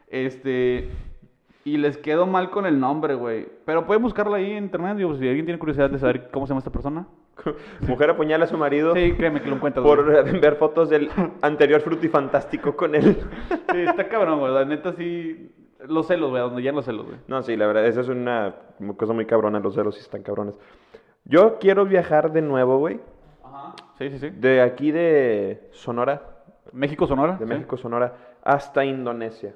Este, 0.07 0.89
y 1.63 1.77
les 1.77 1.97
quedó 1.97 2.27
mal 2.27 2.49
con 2.49 2.65
el 2.65 2.77
nombre, 2.77 3.15
güey. 3.15 3.47
Pero 3.65 3.85
pueden 3.85 4.03
buscarla 4.03 4.35
ahí 4.35 4.51
en 4.51 4.65
internet, 4.65 4.97
digo, 4.97 5.15
si 5.15 5.25
alguien 5.25 5.45
tiene 5.45 5.59
curiosidad 5.59 5.89
de 5.89 5.97
saber 5.97 6.29
cómo 6.29 6.45
se 6.45 6.51
llama 6.51 6.59
esta 6.59 6.73
persona. 6.73 7.07
Mujer 7.87 8.09
apuñala 8.09 8.43
a 8.43 8.47
su 8.47 8.57
marido 8.57 8.93
Sí, 8.93 9.13
créeme 9.13 9.41
que 9.41 9.47
lo 9.47 9.55
encuentras, 9.55 9.85
por 9.85 10.03
güey. 10.03 10.39
ver 10.41 10.57
fotos 10.57 10.89
del 10.89 11.09
anterior 11.41 11.79
frutifantástico 11.79 12.75
con 12.75 12.93
él. 12.93 13.15
Sí, 13.71 13.77
está 13.77 14.09
cabrón, 14.09 14.39
güey. 14.39 14.53
La 14.53 14.65
neta 14.65 14.91
sí, 14.91 15.53
los 15.87 16.07
celos, 16.07 16.31
güey, 16.31 16.41
donde 16.41 16.61
ya 16.63 16.73
los 16.73 16.83
celos, 16.83 17.05
güey. 17.05 17.17
No, 17.29 17.41
sí, 17.43 17.55
la 17.55 17.65
verdad, 17.65 17.85
esa 17.85 18.01
es 18.01 18.09
una 18.09 18.55
cosa 18.97 19.13
muy 19.13 19.25
cabrona. 19.25 19.61
Los 19.61 19.75
celos 19.75 19.95
sí 19.95 20.01
están 20.01 20.21
cabrones. 20.21 20.59
Yo 21.23 21.59
quiero 21.59 21.85
viajar 21.85 22.33
de 22.33 22.41
nuevo, 22.41 22.77
güey. 22.77 22.99
Ajá. 23.79 23.93
Sí, 23.97 24.09
sí, 24.11 24.19
sí. 24.19 24.29
De 24.31 24.61
aquí 24.61 24.91
de 24.91 25.67
Sonora, 25.71 26.21
México, 26.73 27.07
Sonora. 27.07 27.33
de 27.33 27.45
¿sí? 27.45 27.53
México, 27.53 27.77
Sonora, 27.77 28.13
hasta 28.43 28.83
Indonesia. 28.85 29.53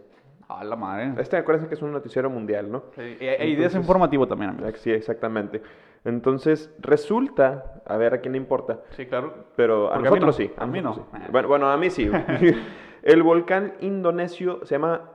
A 0.48 0.64
la 0.64 0.76
madre. 0.76 1.14
Este, 1.18 1.38
acuérdense 1.38 1.68
que 1.68 1.74
es 1.76 1.82
un 1.82 1.92
noticiero 1.92 2.30
mundial, 2.30 2.72
¿no? 2.72 2.84
Sí, 2.96 3.02
e, 3.02 3.16
e 3.20 3.48
ideas 3.48 3.74
Entonces- 3.74 3.76
informativo 3.82 4.28
también, 4.28 4.52
amigo. 4.52 4.68
Sí, 4.76 4.92
exactamente. 4.92 5.62
Entonces, 6.04 6.72
resulta, 6.80 7.82
a 7.84 7.98
ver 7.98 8.14
a 8.14 8.20
quién 8.22 8.34
le 8.34 8.38
importa, 8.38 8.82
Sí, 8.92 9.08
claro. 9.08 9.46
pero 9.56 9.92
a 9.92 9.98
nosotros 9.98 10.26
no. 10.26 10.32
sí. 10.34 10.52
A 10.56 10.68
mí 10.68 10.82
nosotros 10.82 11.12
no. 11.14 11.20
sí. 11.26 11.32
Bueno, 11.32 11.48
bueno, 11.48 11.72
a 11.72 11.78
mí 11.78 11.90
sí. 11.90 12.12
El 13.02 13.24
volcán 13.24 13.74
indonesio 13.82 14.60
se 14.66 14.76
llama 14.76 15.10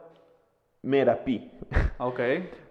Merapi. 0.82 1.52
Ok. 1.98 2.18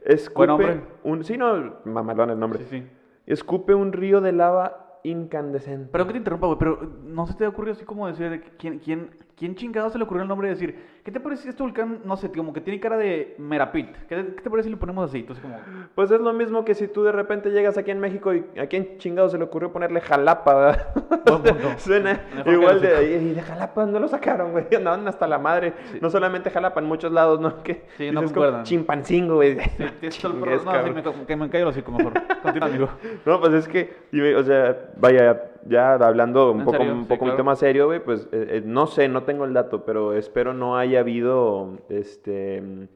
Escupe 0.03 0.33
Buen 0.35 0.47
nombre. 0.49 0.81
Un, 1.03 1.23
sí, 1.23 1.37
no, 1.37 1.75
mamalón 1.85 2.31
el 2.31 2.39
nombre. 2.39 2.59
Sí, 2.59 2.65
sí. 2.69 2.87
Escupe 3.27 3.73
un 3.75 3.93
río 3.93 4.21
de 4.21 4.31
lava 4.31 4.88
incandescente. 5.03 5.89
Pero 5.91 6.05
que 6.05 6.13
te 6.13 6.17
interrumpa, 6.19 6.47
güey, 6.47 6.59
pero 6.59 6.81
no 7.03 7.25
se 7.27 7.33
te 7.33 7.47
ocurrió 7.47 7.73
así 7.73 7.85
como 7.85 8.07
decir, 8.07 8.29
de 8.29 8.41
¿quién, 8.41 8.79
quién, 8.79 9.09
quién 9.39 9.55
chingado 9.55 9.89
se 9.89 9.97
le 9.97 10.03
ocurrió 10.03 10.21
el 10.23 10.27
nombre 10.29 10.49
de 10.49 10.53
decir, 10.53 10.75
¿qué 11.03 11.11
te 11.11 11.19
parece 11.21 11.43
si 11.43 11.49
este 11.49 11.63
volcán, 11.63 12.01
no 12.03 12.17
sé, 12.17 12.29
como 12.29 12.51
que 12.53 12.59
tiene 12.61 12.79
cara 12.79 12.97
de 12.97 13.35
Merapit? 13.39 13.87
¿Qué, 14.09 14.15
qué 14.35 14.41
te 14.43 14.49
parece 14.49 14.65
si 14.67 14.71
le 14.71 14.77
ponemos 14.77 15.09
así? 15.09 15.19
Entonces 15.19 15.41
como, 15.41 15.55
Pues 15.95 16.11
es 16.11 16.19
lo 16.19 16.33
mismo 16.33 16.65
que 16.65 16.75
si 16.75 16.87
tú 16.89 17.03
de 17.03 17.11
repente 17.13 17.49
llegas 17.51 17.77
aquí 17.77 17.89
en 17.89 17.99
México 18.01 18.33
y 18.33 18.45
a 18.59 18.67
quién 18.67 18.97
chingado 18.97 19.29
se 19.29 19.37
le 19.37 19.45
ocurrió 19.45 19.71
ponerle 19.71 20.01
Jalapa. 20.01 20.77
Suena 21.77 22.21
Mejor 22.35 22.53
igual 22.53 22.81
de, 22.81 23.11
y 23.17 23.33
de 23.33 23.41
Jalapa 23.41 23.85
no 23.85 23.99
lo 23.99 24.07
sacaron, 24.07 24.51
güey, 24.51 24.65
andaban 24.75 25.07
hasta 25.07 25.25
la 25.27 25.39
madre. 25.39 25.73
No 26.01 26.09
solamente 26.09 26.49
Jalapa, 26.49 26.79
en 26.81 26.87
muchos 26.87 27.11
lados, 27.11 27.39
¿no? 27.39 27.63
Que 27.63 27.85
Sí, 27.97 28.11
no 28.11 28.23
concuerdan. 28.23 28.63
Chimpancingo, 28.63 29.35
güey. 29.35 29.57
sí, 29.59 29.83
tienes 29.99 30.17
todo 30.19 30.33
el 30.33 30.39
problema. 30.41 30.81
No, 30.81 30.83
sí, 30.83 30.91
me, 31.19 31.25
que 31.25 31.35
me 31.35 31.49
callo 31.49 31.69
así 31.69 31.81
como 31.81 31.97
mejor. 31.99 32.13
Continúa, 32.41 32.67
amigo. 32.69 32.89
No, 33.25 33.39
pues 33.39 33.53
es 33.53 33.67
que, 33.67 33.93
o 34.37 34.43
sea, 34.43 34.89
vaya, 34.97 35.41
ya 35.67 35.93
hablando 35.95 36.51
un 36.51 36.59
¿En 36.59 36.65
poco, 36.65 36.77
serio? 36.77 36.93
un 36.93 37.01
Sí, 37.03 37.07
poco 37.09 37.25
claro. 37.25 37.43
más 37.43 37.59
serio, 37.59 37.85
güey, 37.87 38.03
pues 38.03 38.27
eh, 38.31 38.47
eh, 38.57 38.61
no 38.65 38.87
sé, 38.87 39.07
no 39.07 39.23
tengo 39.23 39.45
el 39.45 39.53
dato, 39.53 39.83
pero 39.85 40.13
espero 40.13 40.53
no 40.53 40.77
haya 40.77 40.99
habido, 41.01 41.77
este, 41.89 42.87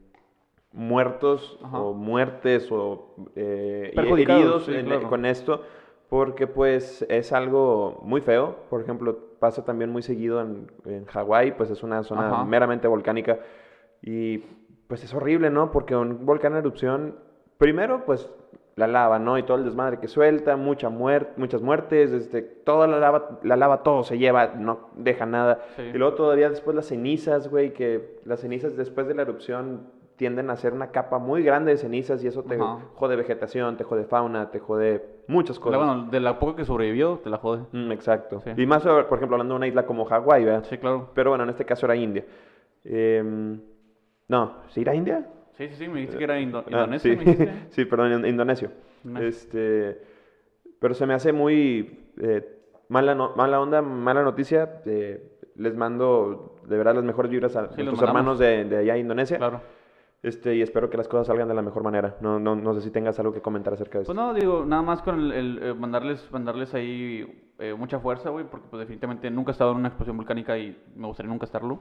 muertos 0.72 1.58
Ajá. 1.62 1.78
o 1.78 1.92
muertes 1.92 2.70
o 2.72 3.14
eh, 3.36 3.92
heridos 3.94 4.64
sí, 4.66 4.74
en- 4.74 4.86
claro. 4.86 5.08
con 5.08 5.24
esto, 5.24 5.62
porque 6.08 6.46
pues 6.46 7.04
es 7.08 7.32
algo 7.32 8.00
muy 8.02 8.20
feo. 8.20 8.56
Por 8.70 8.80
ejemplo, 8.80 9.18
pasa 9.38 9.64
también 9.64 9.90
muy 9.90 10.02
seguido 10.02 10.40
en, 10.40 10.70
en 10.84 11.04
Hawái, 11.06 11.52
pues 11.52 11.70
es 11.70 11.82
una 11.82 12.02
zona 12.02 12.28
Ajá. 12.28 12.44
meramente 12.44 12.88
volcánica 12.88 13.38
y 14.02 14.38
pues 14.88 15.02
es 15.04 15.14
horrible, 15.14 15.50
¿no? 15.50 15.70
Porque 15.70 15.96
un 15.96 16.26
volcán 16.26 16.52
en 16.52 16.58
erupción, 16.58 17.16
primero 17.58 18.04
pues 18.04 18.28
la 18.76 18.86
lava, 18.86 19.18
¿no? 19.18 19.38
Y 19.38 19.44
todo 19.44 19.56
el 19.58 19.64
desmadre 19.64 19.98
que 19.98 20.08
suelta, 20.08 20.56
mucha 20.56 20.88
muchas 20.90 21.62
muertes, 21.62 22.12
este, 22.12 22.42
toda 22.42 22.86
la 22.86 22.98
lava, 22.98 23.38
la 23.42 23.56
lava 23.56 23.82
todo 23.82 24.02
se 24.02 24.18
lleva, 24.18 24.54
no 24.56 24.90
deja 24.96 25.26
nada. 25.26 25.60
Sí. 25.76 25.82
Y 25.82 25.98
luego 25.98 26.14
todavía 26.14 26.50
después 26.50 26.74
las 26.74 26.86
cenizas, 26.86 27.48
güey, 27.48 27.72
que 27.72 28.18
las 28.24 28.40
cenizas 28.40 28.76
después 28.76 29.06
de 29.06 29.14
la 29.14 29.22
erupción 29.22 29.92
tienden 30.16 30.50
a 30.50 30.56
ser 30.56 30.72
una 30.72 30.88
capa 30.88 31.18
muy 31.18 31.42
grande 31.42 31.72
de 31.72 31.78
cenizas 31.78 32.22
y 32.22 32.28
eso 32.28 32.44
te 32.44 32.54
Ajá. 32.54 32.78
jode 32.94 33.16
vegetación, 33.16 33.76
te 33.76 33.84
jode 33.84 34.04
fauna, 34.04 34.50
te 34.50 34.60
jode 34.60 35.04
muchas 35.26 35.58
cosas. 35.58 35.78
Bueno, 35.78 36.08
de 36.10 36.20
la 36.20 36.38
poco 36.38 36.56
que 36.56 36.64
sobrevivió, 36.64 37.20
te 37.22 37.30
la 37.30 37.38
jode. 37.38 37.62
Mm, 37.72 37.92
exacto. 37.92 38.40
Sí. 38.40 38.50
Y 38.56 38.66
más, 38.66 38.82
por 38.82 39.18
ejemplo, 39.18 39.34
hablando 39.34 39.54
de 39.54 39.56
una 39.56 39.66
isla 39.66 39.86
como 39.86 40.04
Hawái, 40.04 40.44
¿verdad? 40.44 40.64
Sí, 40.68 40.78
claro. 40.78 41.10
Pero 41.14 41.30
bueno, 41.30 41.44
en 41.44 41.50
este 41.50 41.64
caso 41.64 41.86
era 41.86 41.96
India. 41.96 42.24
Em, 42.84 43.60
no, 44.28 44.54
¿sí 44.68 44.82
era 44.82 44.94
India? 44.94 45.26
Sí, 45.56 45.68
sí, 45.68 45.74
sí, 45.76 45.88
me 45.88 46.00
dijiste 46.00 46.18
que 46.18 46.24
era 46.24 46.40
Indo- 46.40 46.58
Ah, 46.66 46.70
Indonesia, 46.70 47.10
sí. 47.12 47.16
me 47.16 47.24
dijiste. 47.24 47.52
sí, 47.70 47.84
perdón, 47.84 48.12
in- 48.12 48.26
indonesio. 48.26 48.70
Indonesio. 49.04 49.28
Este, 49.28 50.00
pero 50.80 50.94
se 50.94 51.06
me 51.06 51.14
hace 51.14 51.32
muy 51.32 52.08
eh, 52.20 52.58
mala, 52.88 53.14
no- 53.14 53.34
mala 53.36 53.60
onda, 53.60 53.80
mala 53.82 54.22
noticia. 54.22 54.80
eh, 54.86 55.30
les 55.56 55.76
mando 55.76 56.56
de 56.66 56.76
verdad 56.76 56.96
las 56.96 57.04
mejores 57.04 57.30
vibras 57.30 57.54
a 57.54 57.68
Sí, 57.68 57.82
nuestros 57.84 58.02
hermanos 58.02 58.40
de, 58.40 58.64
de 58.64 58.78
allá 58.78 58.94
de 58.94 58.98
Indonesia. 59.00 59.36
Claro. 59.38 59.60
Este, 60.24 60.56
y 60.56 60.62
espero 60.62 60.88
que 60.90 60.96
las 60.96 61.06
cosas 61.06 61.26
salgan 61.28 61.46
de 61.48 61.54
la 61.54 61.62
mejor 61.62 61.84
manera. 61.84 62.16
No, 62.20 62.40
no, 62.40 62.56
no 62.56 62.74
sé 62.74 62.80
si 62.80 62.90
tengas 62.90 63.18
algo 63.20 63.32
que 63.32 63.40
comentar 63.42 63.72
acerca 63.74 63.98
de 63.98 64.02
eso. 64.02 64.12
Pues 64.12 64.16
no, 64.16 64.34
digo, 64.34 64.64
nada 64.66 64.82
más 64.82 65.02
con 65.02 65.20
el, 65.20 65.32
el, 65.32 65.60
eh, 65.62 65.74
mandarles, 65.74 66.26
mandarles 66.32 66.74
ahí 66.74 67.52
eh, 67.60 67.74
mucha 67.78 68.00
fuerza, 68.00 68.30
güey, 68.30 68.46
porque 68.46 68.66
pues 68.68 68.80
definitivamente 68.80 69.30
nunca 69.30 69.50
he 69.50 69.52
estado 69.52 69.70
en 69.72 69.76
una 69.76 69.88
explosión 69.88 70.16
volcánica 70.16 70.58
y 70.58 70.76
me 70.96 71.06
gustaría 71.06 71.30
nunca 71.30 71.44
estarlo. 71.44 71.80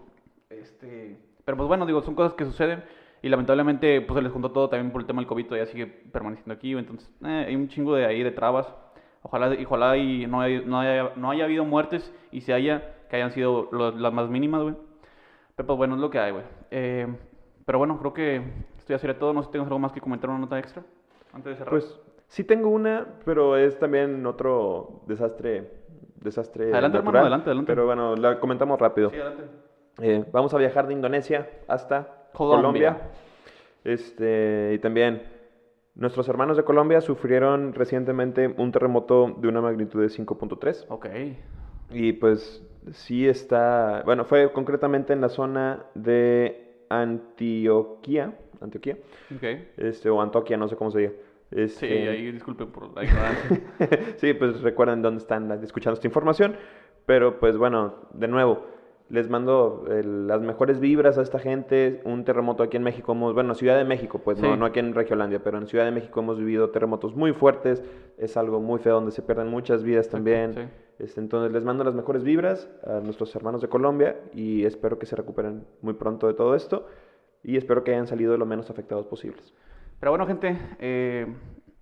Este, 0.50 1.18
pero 1.46 1.58
pues 1.58 1.68
bueno, 1.68 1.86
digo, 1.86 2.02
son 2.04 2.14
cosas 2.16 2.34
que 2.34 2.46
suceden 2.46 2.84
y 3.24 3.30
lamentablemente 3.30 4.02
pues 4.02 4.18
se 4.18 4.22
les 4.22 4.34
juntó 4.34 4.52
todo 4.52 4.68
también 4.68 4.92
por 4.92 5.00
el 5.00 5.08
tema 5.08 5.22
del 5.22 5.28
COVID, 5.28 5.46
todavía 5.46 5.66
sigue 5.66 5.88
permaneciendo 5.88 6.54
aquí, 6.54 6.74
entonces 6.74 7.10
eh, 7.26 7.46
hay 7.48 7.56
un 7.56 7.70
chingo 7.70 7.96
de 7.96 8.06
ahí 8.06 8.22
de 8.22 8.32
trabas. 8.32 8.68
Ojalá, 9.22 9.56
y 9.56 9.64
ojalá 9.64 9.96
y 9.96 10.28
no 10.28 10.42
haya, 10.42 10.62
no, 10.66 10.82
haya, 10.82 11.12
no 11.16 11.32
haya 11.32 11.46
habido 11.46 11.64
muertes 11.64 12.14
y 12.32 12.42
si 12.42 12.52
haya, 12.52 12.96
que 13.10 13.16
hayan 13.16 13.32
sido 13.32 13.70
las 13.72 14.12
más 14.12 14.30
mínimas, 14.30 14.64
güey. 14.64 14.76
Pero 15.56 15.68
pues 15.68 15.78
bueno, 15.78 15.96
es 15.96 16.02
lo 16.02 16.10
que 16.10 16.20
hay, 16.20 16.34
güey. 16.34 16.44
Eh, 16.70 17.08
pero 17.66 17.78
bueno, 17.78 17.98
creo 17.98 18.14
que 18.14 18.44
esto 18.78 18.92
ya 18.92 18.98
sería 18.98 19.18
todo. 19.18 19.32
No 19.32 19.42
sé 19.42 19.46
si 19.46 19.52
tengas 19.54 19.68
algo 19.68 19.80
más 19.80 19.94
que 19.94 20.02
comentar, 20.02 20.30
una 20.30 20.40
nota 20.40 20.60
extra 20.60 20.84
antes 21.32 21.52
de 21.52 21.56
cerrar. 21.56 21.70
Pues 21.70 22.02
sí 22.28 22.44
tengo 22.44 22.68
una, 22.68 23.08
pero 23.24 23.56
es 23.56 23.80
también 23.80 24.26
otro 24.26 25.04
desastre, 25.08 25.72
desastre 26.16 26.74
Adelante, 26.74 26.98
hermano, 26.98 27.20
natural. 27.20 27.22
adelante, 27.22 27.50
adelante. 27.50 27.72
Pero 27.72 27.86
bueno, 27.86 28.18
la 28.18 28.38
comentamos 28.42 28.78
rápido. 28.78 29.12
Sí, 29.12 29.16
adelante. 29.16 29.44
Eh, 30.02 30.26
vamos 30.34 30.54
a 30.54 30.58
viajar 30.58 30.88
de 30.88 30.94
Indonesia 30.94 31.50
hasta 31.70 32.23
Colombia. 32.34 32.94
Colombia. 32.94 32.98
Este, 33.84 34.72
y 34.76 34.80
también 34.80 35.24
nuestros 35.96 36.28
hermanos 36.30 36.58
de 36.58 36.64
Colombia 36.64 37.02
sufrieron 37.02 37.74
recientemente 37.74 38.48
un 38.58 38.72
terremoto 38.72 39.36
de 39.38 39.48
una 39.48 39.62
magnitud 39.62 40.02
de 40.02 40.08
5.3 40.08 40.86
Ok. 40.90 41.08
y 41.92 42.14
pues 42.14 42.64
sí 42.92 43.28
está, 43.28 44.02
bueno, 44.06 44.26
fue 44.26 44.52
concretamente 44.52 45.14
en 45.14 45.22
la 45.22 45.30
zona 45.30 45.86
de 45.96 46.86
Antioquia, 46.90 48.34
Antioquia, 48.62 48.98
Ok. 49.36 49.44
este 49.78 50.10
o 50.10 50.22
Antoquia, 50.22 50.58
no 50.58 50.68
sé 50.68 50.76
cómo 50.76 50.92
se 50.92 51.00
diga. 51.00 51.12
Sí, 51.52 51.60
Este, 51.62 52.10
ahí 52.10 52.32
disculpen 52.32 52.72
por 52.72 52.96
la 52.96 53.04
ignorancia. 53.04 53.62
sí, 54.18 54.34
pues 54.34 54.62
recuerden 54.62 55.02
dónde 55.04 55.20
están 55.20 55.52
escuchando 55.64 55.94
esta 55.96 56.08
información. 56.08 56.56
Pero 57.06 57.38
pues 57.40 57.58
bueno, 57.58 57.96
de 58.14 58.28
nuevo, 58.28 58.66
les 59.10 59.30
mando 59.30 59.86
eh, 59.90 60.02
las 60.04 60.42
mejores 60.42 60.80
vibras 60.80 61.18
a 61.18 61.22
esta 61.22 61.38
gente. 61.40 62.02
Un 62.06 62.24
terremoto 62.24 62.64
aquí 62.64 62.78
en 62.78 62.84
México, 62.84 63.12
hemos- 63.12 63.34
bueno, 63.34 63.54
Ciudad 63.54 63.78
de 63.78 63.84
México, 63.86 64.20
pues 64.24 64.42
no, 64.42 64.54
Sí. 64.54 64.60
no 64.60 64.66
aquí 64.66 64.80
en 64.80 64.94
Regiolandia, 64.96 65.44
pero 65.44 65.58
en 65.58 65.68
Ciudad 65.68 65.86
de 65.86 65.92
México 65.92 66.20
hemos 66.22 66.38
vivido 66.40 66.70
terremotos 66.72 67.16
muy 67.16 67.34
fuertes. 67.34 67.84
Es 68.18 68.38
algo 68.38 68.60
muy 68.60 68.80
feo 68.80 68.96
donde 68.96 69.12
se 69.12 69.22
pierden 69.22 69.50
muchas 69.50 69.84
vidas 69.84 70.10
también. 70.10 70.54
sí. 70.54 70.62
Este, 71.00 71.20
entonces 71.20 71.52
les 71.52 71.66
mando 71.66 71.84
las 71.84 71.96
mejores 71.96 72.24
vibras 72.24 72.70
a 72.86 73.00
nuestros 73.00 73.36
hermanos 73.36 73.62
de 73.62 73.68
Colombia 73.68 74.16
y 74.34 74.64
espero 74.64 75.00
que 75.00 75.06
se 75.08 75.16
recuperen 75.16 75.66
muy 75.82 75.96
pronto 75.96 76.28
de 76.28 76.34
todo 76.36 76.56
esto. 76.56 76.86
Y 77.44 77.58
espero 77.58 77.84
que 77.84 77.92
hayan 77.92 78.08
salido 78.08 78.38
lo 78.38 78.46
menos 78.46 78.70
afectados 78.70 79.06
posibles. 79.08 79.54
Pero 80.00 80.12
bueno, 80.12 80.26
gente, 80.28 80.58
eh, 80.80 81.28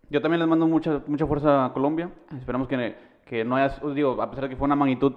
yo 0.09 0.21
también 0.21 0.39
les 0.39 0.47
mando 0.47 0.65
mucha, 0.65 1.01
mucha 1.07 1.27
fuerza 1.27 1.65
a 1.65 1.73
Colombia. 1.73 2.09
Esperamos 2.37 2.67
que, 2.67 2.95
que 3.25 3.43
no 3.43 3.57
haya, 3.57 3.75
os 3.83 3.93
digo, 3.93 4.19
a 4.21 4.29
pesar 4.29 4.45
de 4.45 4.49
que 4.49 4.55
fue 4.55 4.65
una 4.65 4.75
magnitud, 4.75 5.13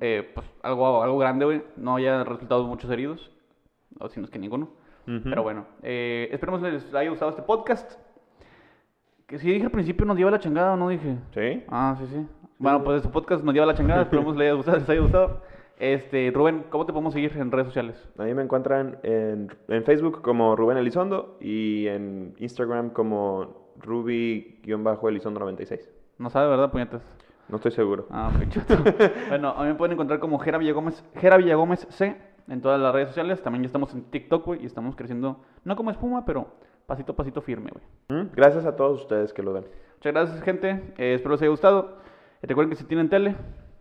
eh, 0.00 0.30
pues 0.34 0.46
algo, 0.62 1.02
algo 1.02 1.18
grande, 1.18 1.44
güey, 1.44 1.62
no 1.76 1.96
haya 1.96 2.24
resultado 2.24 2.64
muchos 2.64 2.90
heridos, 2.90 3.30
o 3.98 4.08
si 4.08 4.20
no 4.20 4.26
es 4.26 4.30
que 4.30 4.38
ninguno. 4.38 4.68
Pero 5.06 5.42
bueno, 5.42 5.66
eh, 5.82 6.28
esperemos 6.32 6.62
les 6.62 6.94
haya 6.94 7.10
gustado 7.10 7.30
este 7.30 7.42
podcast. 7.42 7.92
Que 9.26 9.38
si 9.38 9.50
dije 9.50 9.66
al 9.66 9.70
principio 9.70 10.06
nos 10.06 10.16
lleva 10.16 10.30
la 10.30 10.38
chingada 10.38 10.72
o 10.72 10.76
no 10.78 10.88
dije. 10.88 11.18
¿Sí? 11.34 11.62
Ah, 11.68 11.94
sí, 11.98 12.06
sí. 12.06 12.26
Bueno, 12.58 12.82
pues 12.82 12.96
este 12.98 13.10
podcast 13.10 13.44
nos 13.44 13.52
lleva 13.52 13.66
la 13.66 13.74
chingada, 13.74 14.02
esperemos 14.02 14.34
les 14.34 14.46
haya 14.46 14.54
gustado. 14.54 14.78
Les 14.78 14.88
haya 14.88 15.00
gustado. 15.00 15.42
Este, 15.78 16.30
Rubén, 16.34 16.64
¿cómo 16.70 16.86
te 16.86 16.92
podemos 16.92 17.12
seguir 17.12 17.36
en 17.36 17.50
redes 17.50 17.66
sociales? 17.66 18.08
Ahí 18.16 18.32
me 18.32 18.42
encuentran 18.42 18.98
en, 19.02 19.54
en 19.68 19.84
Facebook 19.84 20.22
como 20.22 20.56
Rubén 20.56 20.78
Elizondo 20.78 21.36
y 21.40 21.86
en 21.88 22.34
Instagram 22.38 22.88
como 22.90 23.64
Ruby-Elizondo96. 23.80 25.80
No 26.18 26.30
sabe, 26.30 26.48
¿verdad, 26.48 26.70
puñetas? 26.70 27.02
No 27.48 27.56
estoy 27.56 27.72
seguro. 27.72 28.06
Ah, 28.10 28.30
ok, 28.34 28.48
chato. 28.48 28.74
bueno, 29.28 29.50
a 29.56 29.62
mí 29.62 29.68
me 29.68 29.74
pueden 29.74 29.92
encontrar 29.92 30.18
como 30.20 30.38
Jera 30.38 30.58
Villagómez, 30.58 31.04
Jera 31.16 31.36
Villagómez 31.36 31.86
C 31.90 32.16
en 32.48 32.60
todas 32.60 32.80
las 32.80 32.92
redes 32.92 33.08
sociales. 33.08 33.42
También 33.42 33.62
ya 33.62 33.66
estamos 33.66 33.92
en 33.94 34.04
TikTok, 34.04 34.44
güey, 34.46 34.62
y 34.62 34.66
estamos 34.66 34.96
creciendo, 34.96 35.40
no 35.64 35.76
como 35.76 35.90
espuma, 35.90 36.24
pero 36.24 36.46
pasito 36.86 37.12
a 37.12 37.16
pasito 37.16 37.40
firme, 37.42 37.70
güey. 37.70 38.22
¿Mm? 38.24 38.30
Gracias 38.34 38.64
a 38.66 38.76
todos 38.76 39.00
ustedes 39.02 39.32
que 39.32 39.42
lo 39.42 39.52
ven. 39.52 39.64
Muchas 39.96 40.12
gracias, 40.12 40.42
gente. 40.42 40.70
Eh, 40.98 41.14
espero 41.14 41.32
les 41.32 41.42
haya 41.42 41.50
gustado. 41.50 41.98
Eh, 42.42 42.46
recuerden 42.46 42.70
que 42.70 42.76
si 42.76 42.84
tienen 42.84 43.08
tele. 43.08 43.36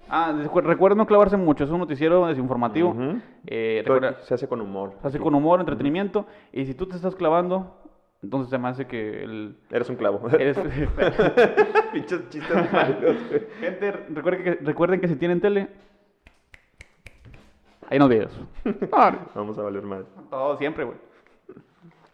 Ah, 0.09 0.33
recu- 0.33 0.61
recuerden 0.61 0.97
no 0.97 1.05
clavarse 1.07 1.37
mucho. 1.37 1.63
Es 1.63 1.69
un 1.69 1.79
noticiero 1.79 2.27
desinformativo. 2.27 2.93
Eh, 3.47 3.81
recuerda- 3.85 4.09
aquí 4.09 4.23
se 4.25 4.33
hace 4.33 4.47
con 4.47 4.59
humor. 4.61 4.93
se 5.01 5.07
hace 5.07 5.19
con 5.19 5.33
humor, 5.33 5.59
entretenimiento. 5.61 6.25
Y 6.51 6.65
si 6.65 6.73
tú 6.73 6.85
te 6.87 6.95
estás 6.97 7.15
clavando, 7.15 7.77
entonces 8.23 8.49
se 8.49 8.57
me 8.57 8.69
hace 8.69 8.87
que 8.87 9.23
el. 9.23 9.55
Eres 9.69 9.89
un 9.89 9.97
clavo. 9.97 10.27
Eres... 10.29 10.57
Pinches 11.93 12.29
chistes 12.29 12.71
malos, 12.71 13.17
gente, 13.59 13.91
recuerden 13.91 14.43
que, 14.43 14.51
recuerden 14.63 15.01
que 15.01 15.07
si 15.09 15.15
tienen 15.15 15.41
tele. 15.41 15.67
Hay 17.89 17.97
unos 17.97 18.09
videos. 18.09 18.39
Vamos 19.35 19.57
a 19.57 19.61
valer 19.61 19.83
más. 19.83 20.05
todo 20.29 20.57
siempre, 20.57 20.85
güey. 20.85 20.97